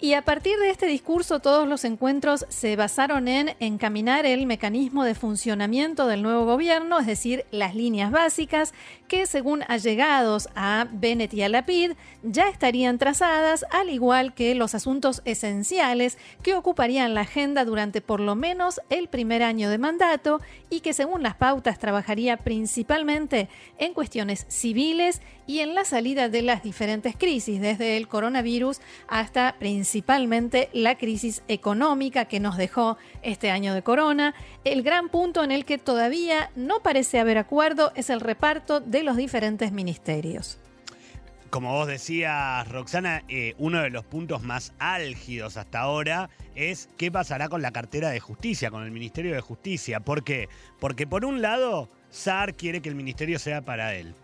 Y 0.00 0.12
a 0.12 0.22
partir 0.22 0.56
de 0.60 0.70
este 0.70 0.86
discurso, 0.86 1.40
todos 1.40 1.66
los 1.66 1.84
encuentros 1.84 2.46
se 2.48 2.76
basaron 2.76 3.26
en 3.26 3.56
encaminar 3.58 4.24
el 4.24 4.46
mecanismo 4.46 5.02
de 5.02 5.16
funcionamiento 5.16 6.06
del 6.06 6.22
nuevo 6.22 6.44
gobierno, 6.44 7.00
es 7.00 7.06
decir, 7.06 7.44
las 7.50 7.74
líneas 7.74 7.87
básicas 8.10 8.74
que, 9.08 9.26
según 9.26 9.64
allegados 9.66 10.48
a 10.54 10.86
Bennett 10.92 11.34
y 11.34 11.42
a 11.42 11.48
Lapid, 11.48 11.92
ya 12.22 12.48
estarían 12.48 12.98
trazadas, 12.98 13.64
al 13.70 13.90
igual 13.90 14.34
que 14.34 14.54
los 14.54 14.74
asuntos 14.74 15.22
esenciales 15.24 16.18
que 16.42 16.54
ocuparían 16.54 17.14
la 17.14 17.22
agenda 17.22 17.64
durante 17.64 18.00
por 18.00 18.20
lo 18.20 18.36
menos 18.36 18.80
el 18.90 19.08
primer 19.08 19.42
año 19.42 19.70
de 19.70 19.78
mandato 19.78 20.40
y 20.70 20.80
que, 20.80 20.92
según 20.92 21.22
las 21.22 21.34
pautas, 21.34 21.78
trabajaría 21.78 22.36
principalmente 22.36 23.48
en 23.78 23.94
cuestiones 23.94 24.46
civiles 24.48 25.20
y 25.46 25.60
en 25.60 25.74
la 25.74 25.86
salida 25.86 26.28
de 26.28 26.42
las 26.42 26.62
diferentes 26.62 27.16
crisis, 27.16 27.60
desde 27.60 27.96
el 27.96 28.06
coronavirus 28.06 28.80
hasta 29.08 29.56
principalmente 29.58 30.68
la 30.74 30.98
crisis 30.98 31.42
económica 31.48 32.26
que 32.26 32.38
nos 32.38 32.58
dejó 32.58 32.98
este 33.22 33.50
año 33.50 33.72
de 33.72 33.82
corona. 33.82 34.34
El 34.64 34.82
gran 34.82 35.08
punto 35.08 35.42
en 35.42 35.50
el 35.50 35.64
que 35.64 35.78
todavía 35.78 36.50
no 36.54 36.80
parece 36.80 37.18
haber 37.18 37.38
acuerdo 37.38 37.92
es 37.94 38.10
el 38.10 38.20
reparto 38.20 38.80
de 38.80 38.97
los 39.02 39.16
diferentes 39.16 39.72
ministerios. 39.72 40.58
Como 41.50 41.72
vos 41.72 41.86
decías, 41.86 42.68
Roxana, 42.68 43.22
eh, 43.28 43.54
uno 43.56 43.80
de 43.80 43.88
los 43.88 44.04
puntos 44.04 44.42
más 44.42 44.74
álgidos 44.78 45.56
hasta 45.56 45.80
ahora 45.80 46.28
es 46.54 46.90
qué 46.98 47.10
pasará 47.10 47.48
con 47.48 47.62
la 47.62 47.70
cartera 47.70 48.10
de 48.10 48.20
justicia, 48.20 48.70
con 48.70 48.84
el 48.84 48.90
Ministerio 48.90 49.32
de 49.34 49.40
Justicia. 49.40 50.00
¿Por 50.00 50.24
qué? 50.24 50.48
Porque 50.78 51.06
por 51.06 51.24
un 51.24 51.40
lado, 51.40 51.88
Saar 52.10 52.54
quiere 52.54 52.82
que 52.82 52.90
el 52.90 52.94
ministerio 52.96 53.38
sea 53.38 53.62
para 53.62 53.94
él. 53.94 54.14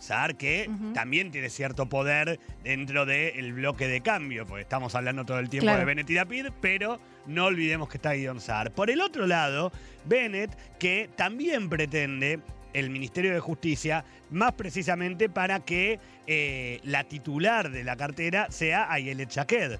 Saar 0.00 0.34
que 0.34 0.68
también 0.94 1.30
tiene 1.30 1.48
cierto 1.50 1.86
poder 1.88 2.40
dentro 2.64 3.06
del 3.06 3.52
bloque 3.52 3.86
de 3.86 4.00
cambio, 4.00 4.44
porque 4.44 4.62
estamos 4.62 4.96
hablando 4.96 5.24
todo 5.24 5.38
el 5.38 5.48
tiempo 5.48 5.66
Claro. 5.66 5.78
de 5.78 5.84
Bennett 5.84 6.10
y 6.10 6.14
Lapid, 6.14 6.46
pero 6.60 6.98
no 7.26 7.44
olvidemos 7.44 7.88
que 7.88 7.98
está 7.98 8.12
Guion 8.14 8.40
Saar. 8.40 8.72
Por 8.72 8.90
el 8.90 9.00
otro 9.00 9.28
lado, 9.28 9.70
Bennett, 10.04 10.50
que 10.80 11.08
también 11.14 11.68
pretende 11.68 12.40
el 12.72 12.90
Ministerio 12.90 13.32
de 13.32 13.40
Justicia, 13.40 14.04
más 14.30 14.52
precisamente 14.52 15.28
para 15.28 15.60
que 15.60 15.98
eh, 16.26 16.80
la 16.84 17.04
titular 17.04 17.70
de 17.70 17.84
la 17.84 17.96
cartera 17.96 18.46
sea 18.50 18.90
Ayelet 18.92 19.30
Shaked. 19.30 19.78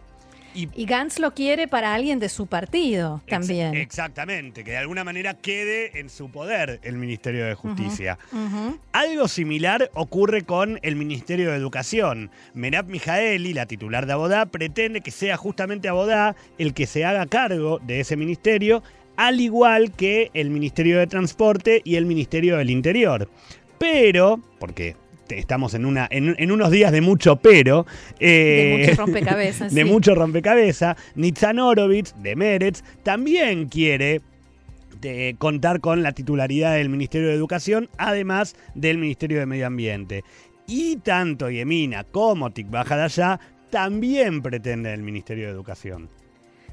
Y 0.54 0.68
Y 0.74 0.84
Gantz 0.84 1.18
lo 1.18 1.32
quiere 1.32 1.66
para 1.66 1.94
alguien 1.94 2.18
de 2.18 2.28
su 2.28 2.46
partido 2.46 3.22
Ex- 3.26 3.30
también. 3.30 3.74
exactamente, 3.74 4.64
que 4.64 4.72
de 4.72 4.76
alguna 4.76 5.02
manera 5.02 5.32
quede 5.32 5.98
en 5.98 6.10
su 6.10 6.30
poder 6.30 6.78
el 6.82 6.96
Ministerio 6.96 7.46
de 7.46 7.54
Justicia. 7.54 8.18
Algo 8.92 9.28
similar 9.28 9.90
ocurre 9.94 10.42
con 10.42 10.78
el 10.82 10.94
Ministerio 10.96 11.50
de 11.50 11.56
Educación. 11.56 12.30
Merab 12.52 12.86
Mijaeli, 12.88 13.54
la 13.54 13.64
titular 13.64 14.04
de 14.04 14.12
Abodá, 14.12 14.44
pretende 14.44 15.00
que 15.00 15.10
sea 15.10 15.38
justamente 15.38 15.88
Abodá 15.88 16.36
el 16.58 16.74
que 16.74 16.86
se 16.86 17.06
haga 17.06 17.24
cargo 17.24 17.78
de 17.78 18.00
ese 18.00 18.16
ministerio, 18.18 18.82
al 19.22 19.40
igual 19.40 19.92
que 19.92 20.32
el 20.34 20.50
Ministerio 20.50 20.98
de 20.98 21.06
Transporte 21.06 21.80
y 21.84 21.94
el 21.94 22.06
Ministerio 22.06 22.56
del 22.56 22.70
Interior. 22.70 23.28
Pero, 23.78 24.40
porque 24.58 24.96
estamos 25.28 25.74
en, 25.74 25.86
una, 25.86 26.08
en, 26.10 26.34
en 26.36 26.50
unos 26.50 26.72
días 26.72 26.90
de 26.90 27.02
mucho 27.02 27.36
pero, 27.36 27.86
De 28.18 28.74
eh, 28.74 28.78
muchos 28.80 28.96
rompecabezas. 28.96 29.72
de 29.74 29.84
sí. 29.84 29.88
mucho 29.88 30.16
rompecabezas, 30.16 30.96
Nitzan 31.14 31.60
Horowitz 31.60 32.16
de 32.20 32.34
Meretz 32.34 32.82
también 33.04 33.68
quiere 33.68 34.22
de 35.00 35.36
contar 35.38 35.78
con 35.78 36.02
la 36.02 36.10
titularidad 36.10 36.74
del 36.74 36.88
Ministerio 36.88 37.28
de 37.28 37.34
Educación, 37.34 37.88
además 37.98 38.56
del 38.74 38.98
Ministerio 38.98 39.38
de 39.38 39.46
Medio 39.46 39.68
Ambiente. 39.68 40.24
Y 40.66 40.96
tanto 40.96 41.48
Yemina 41.48 42.02
como 42.02 42.50
Tikva 42.50 42.80
Hadashah 42.80 43.38
también 43.70 44.42
pretenden 44.42 44.92
el 44.92 45.02
Ministerio 45.02 45.46
de 45.46 45.52
Educación. 45.52 46.08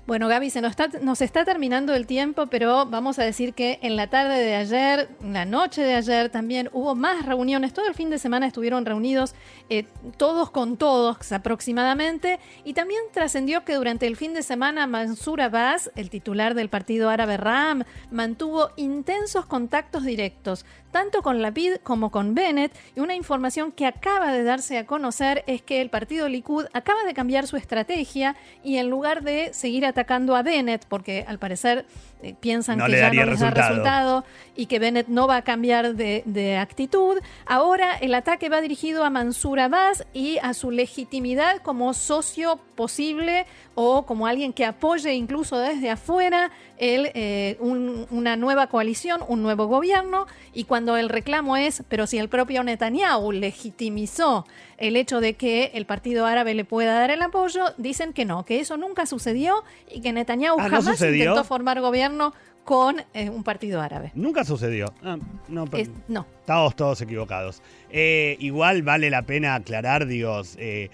Bueno, 0.09 0.27
Gaby, 0.27 0.49
se 0.49 0.59
nos 0.59 0.71
está, 0.71 0.87
nos 1.03 1.21
está 1.21 1.45
terminando 1.45 1.93
el 1.93 2.07
tiempo, 2.07 2.47
pero 2.47 2.87
vamos 2.87 3.19
a 3.19 3.23
decir 3.23 3.53
que 3.53 3.77
en 3.83 3.95
la 3.95 4.07
tarde 4.07 4.39
de 4.39 4.55
ayer, 4.55 5.07
la 5.23 5.45
noche 5.45 5.83
de 5.83 5.93
ayer 5.93 6.29
también 6.29 6.67
hubo 6.73 6.95
más 6.95 7.27
reuniones. 7.27 7.75
Todo 7.75 7.87
el 7.87 7.93
fin 7.93 8.09
de 8.09 8.17
semana 8.17 8.47
estuvieron 8.47 8.87
reunidos 8.87 9.35
eh, 9.69 9.85
todos 10.17 10.49
con 10.49 10.77
todos 10.77 11.31
aproximadamente. 11.31 12.39
Y 12.63 12.73
también 12.73 13.01
trascendió 13.13 13.63
que 13.63 13.75
durante 13.75 14.07
el 14.07 14.17
fin 14.17 14.33
de 14.33 14.41
semana 14.41 14.87
Mansur 14.87 15.41
Abbas, 15.41 15.91
el 15.95 16.09
titular 16.09 16.55
del 16.55 16.69
partido 16.69 17.11
árabe 17.11 17.37
Ram, 17.37 17.83
mantuvo 18.09 18.71
intensos 18.77 19.45
contactos 19.45 20.05
directos, 20.05 20.65
tanto 20.91 21.21
con 21.21 21.41
Lapid 21.41 21.77
como 21.83 22.11
con 22.11 22.35
Bennett. 22.35 22.71
Y 22.95 22.99
una 22.99 23.15
información 23.15 23.71
que 23.71 23.85
acaba 23.85 24.31
de 24.31 24.43
darse 24.43 24.77
a 24.77 24.85
conocer 24.85 25.43
es 25.47 25.61
que 25.61 25.81
el 25.81 25.89
partido 25.89 26.27
Likud 26.29 26.65
acaba 26.73 27.03
de 27.03 27.13
cambiar 27.13 27.47
su 27.47 27.57
estrategia 27.57 28.35
y 28.63 28.77
en 28.77 28.89
lugar 28.89 29.23
de 29.23 29.53
seguir 29.53 29.85
atacando 29.85 30.35
a 30.35 30.43
Bennett, 30.43 30.85
porque 30.87 31.25
al 31.27 31.39
parecer 31.39 31.85
eh, 32.21 32.35
piensan 32.39 32.77
No 32.79 32.85
que 32.85 32.91
ya 32.93 33.11
no 33.11 33.25
les 33.25 33.39
da 33.39 33.49
resultado. 33.51 33.69
resultado 33.69 34.25
y 34.55 34.65
que 34.65 34.79
Bennett 34.79 35.07
no 35.07 35.27
va 35.27 35.37
a 35.37 35.41
cambiar 35.43 35.95
de, 35.95 36.23
de 36.25 36.57
actitud. 36.57 37.17
Ahora 37.45 37.95
el 38.01 38.13
ataque 38.13 38.49
va 38.49 38.59
dirigido 38.61 39.03
a 39.05 39.09
Mansur 39.09 39.59
Abbas 39.59 40.05
y 40.13 40.37
a 40.39 40.53
su 40.53 40.71
legitimidad 40.71 41.57
como 41.61 41.93
socio 41.93 42.59
posible 42.75 43.45
o 43.75 44.05
como 44.05 44.27
alguien 44.27 44.51
que 44.53 44.65
apoye 44.65 45.13
incluso 45.13 45.57
desde 45.57 45.89
afuera 45.89 46.51
el, 46.77 47.11
eh, 47.13 47.57
un- 47.59 48.05
una 48.11 48.35
nueva 48.35 48.67
coalición, 48.67 49.21
un 49.27 49.41
nuevo 49.43 49.67
gobierno. 49.67 50.25
Y 50.53 50.65
cuando 50.65 50.97
el 50.97 51.07
reclamo 51.09 51.55
es, 51.57 51.83
pero 51.87 52.05
si 52.07 52.17
el 52.17 52.27
propio 52.29 52.63
Netanyahu 52.63 53.31
legitimizó 53.31 54.45
el 54.79 54.95
hecho 54.95 55.19
de 55.21 55.33
que 55.33 55.71
el 55.73 55.85
partido 55.85 56.25
árabe 56.25 56.53
le 56.53 56.65
pueda 56.65 56.93
dar 56.93 57.11
el 57.11 57.21
apoyo, 57.21 57.65
dicen 57.77 58.13
que 58.13 58.25
no, 58.25 58.45
que 58.45 58.59
eso 58.59 58.77
nunca 58.77 59.05
sucedió 59.05 59.63
y 59.91 60.01
que 60.01 60.13
Netanyahu 60.13 60.57
Ah, 60.59 60.63
¿no 60.63 60.69
jamás 60.69 60.85
sucedió? 60.85 61.23
intentó 61.25 61.43
formar 61.43 61.81
gobierno 61.81 62.33
con 62.69 62.97
eh, 63.15 63.31
un 63.31 63.43
partido 63.43 63.81
árabe. 63.81 64.11
Nunca 64.13 64.43
sucedió. 64.45 64.93
Ah, 65.03 65.17
no, 65.47 65.65
pero- 65.65 65.81
Es- 65.81 65.89
no. 66.07 66.27
Estamos 66.41 66.75
todos 66.75 67.01
equivocados. 67.01 67.63
Eh, 67.89 68.37
igual 68.39 68.83
vale 68.83 69.09
la 69.09 69.23
pena 69.23 69.55
aclarar, 69.55 70.05
digo, 70.05 70.41
eh, 70.57 70.89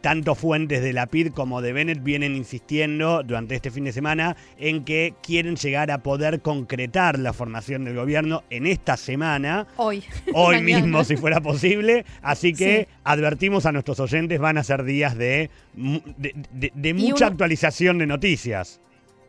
tanto 0.00 0.34
fuentes 0.34 0.82
de 0.82 0.92
la 0.92 1.06
PID 1.06 1.28
como 1.32 1.62
de 1.62 1.72
Bennett 1.72 2.02
vienen 2.02 2.34
insistiendo 2.34 3.22
durante 3.22 3.54
este 3.54 3.70
fin 3.70 3.84
de 3.84 3.92
semana 3.92 4.36
en 4.58 4.84
que 4.84 5.14
quieren 5.22 5.54
llegar 5.54 5.92
a 5.92 5.98
poder 6.02 6.40
concretar 6.42 7.16
la 7.20 7.32
formación 7.32 7.84
del 7.84 7.94
gobierno 7.94 8.42
en 8.50 8.66
esta 8.66 8.96
semana. 8.96 9.68
Hoy. 9.76 10.02
Hoy 10.34 10.60
mismo, 10.62 11.04
si 11.04 11.16
fuera 11.16 11.40
posible. 11.40 12.04
Así 12.22 12.52
que 12.54 12.88
Sí. 12.90 12.94
advertimos 13.04 13.66
a 13.66 13.72
nuestros 13.72 14.00
oyentes, 14.00 14.40
van 14.40 14.58
a 14.58 14.64
ser 14.64 14.82
días 14.82 15.16
de, 15.16 15.48
mu- 15.74 16.00
de, 16.16 16.34
de- 16.52 16.72
de 16.74 16.88
Y 16.88 16.94
mucha 16.94 17.26
uno- 17.26 17.32
actualización 17.32 17.98
de 17.98 18.06
noticias. 18.08 18.80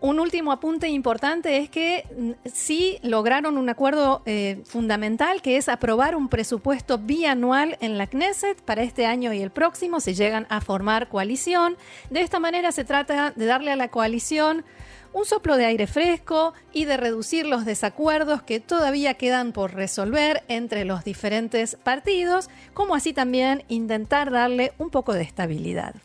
Un 0.03 0.19
último 0.19 0.51
apunte 0.51 0.89
importante 0.89 1.59
es 1.59 1.69
que 1.69 2.03
mm, 2.17 2.31
sí 2.53 2.99
lograron 3.03 3.57
un 3.57 3.69
acuerdo 3.69 4.21
eh, 4.25 4.61
fundamental, 4.65 5.41
que 5.41 5.55
es 5.55 5.69
aprobar 5.69 6.17
un 6.17 6.27
presupuesto 6.27 6.97
bianual 6.97 7.77
en 7.79 7.97
la 7.97 8.07
Knesset 8.07 8.61
para 8.63 8.83
este 8.83 9.05
año 9.05 9.31
y 9.31 9.41
el 9.41 9.49
próximo, 9.49 10.01
si 10.01 10.13
llegan 10.13 10.45
a 10.49 10.59
formar 10.59 11.07
coalición. 11.07 11.77
De 12.09 12.19
esta 12.19 12.41
manera 12.41 12.73
se 12.73 12.83
trata 12.83 13.31
de 13.31 13.45
darle 13.45 13.71
a 13.71 13.77
la 13.77 13.87
coalición 13.87 14.65
un 15.13 15.23
soplo 15.23 15.55
de 15.55 15.67
aire 15.67 15.87
fresco 15.87 16.53
y 16.73 16.83
de 16.83 16.97
reducir 16.97 17.45
los 17.45 17.63
desacuerdos 17.63 18.41
que 18.41 18.59
todavía 18.59 19.13
quedan 19.13 19.53
por 19.53 19.73
resolver 19.73 20.43
entre 20.49 20.83
los 20.83 21.05
diferentes 21.05 21.77
partidos, 21.81 22.49
como 22.73 22.95
así 22.95 23.13
también 23.13 23.63
intentar 23.69 24.31
darle 24.31 24.73
un 24.79 24.89
poco 24.89 25.13
de 25.13 25.21
estabilidad. 25.21 25.95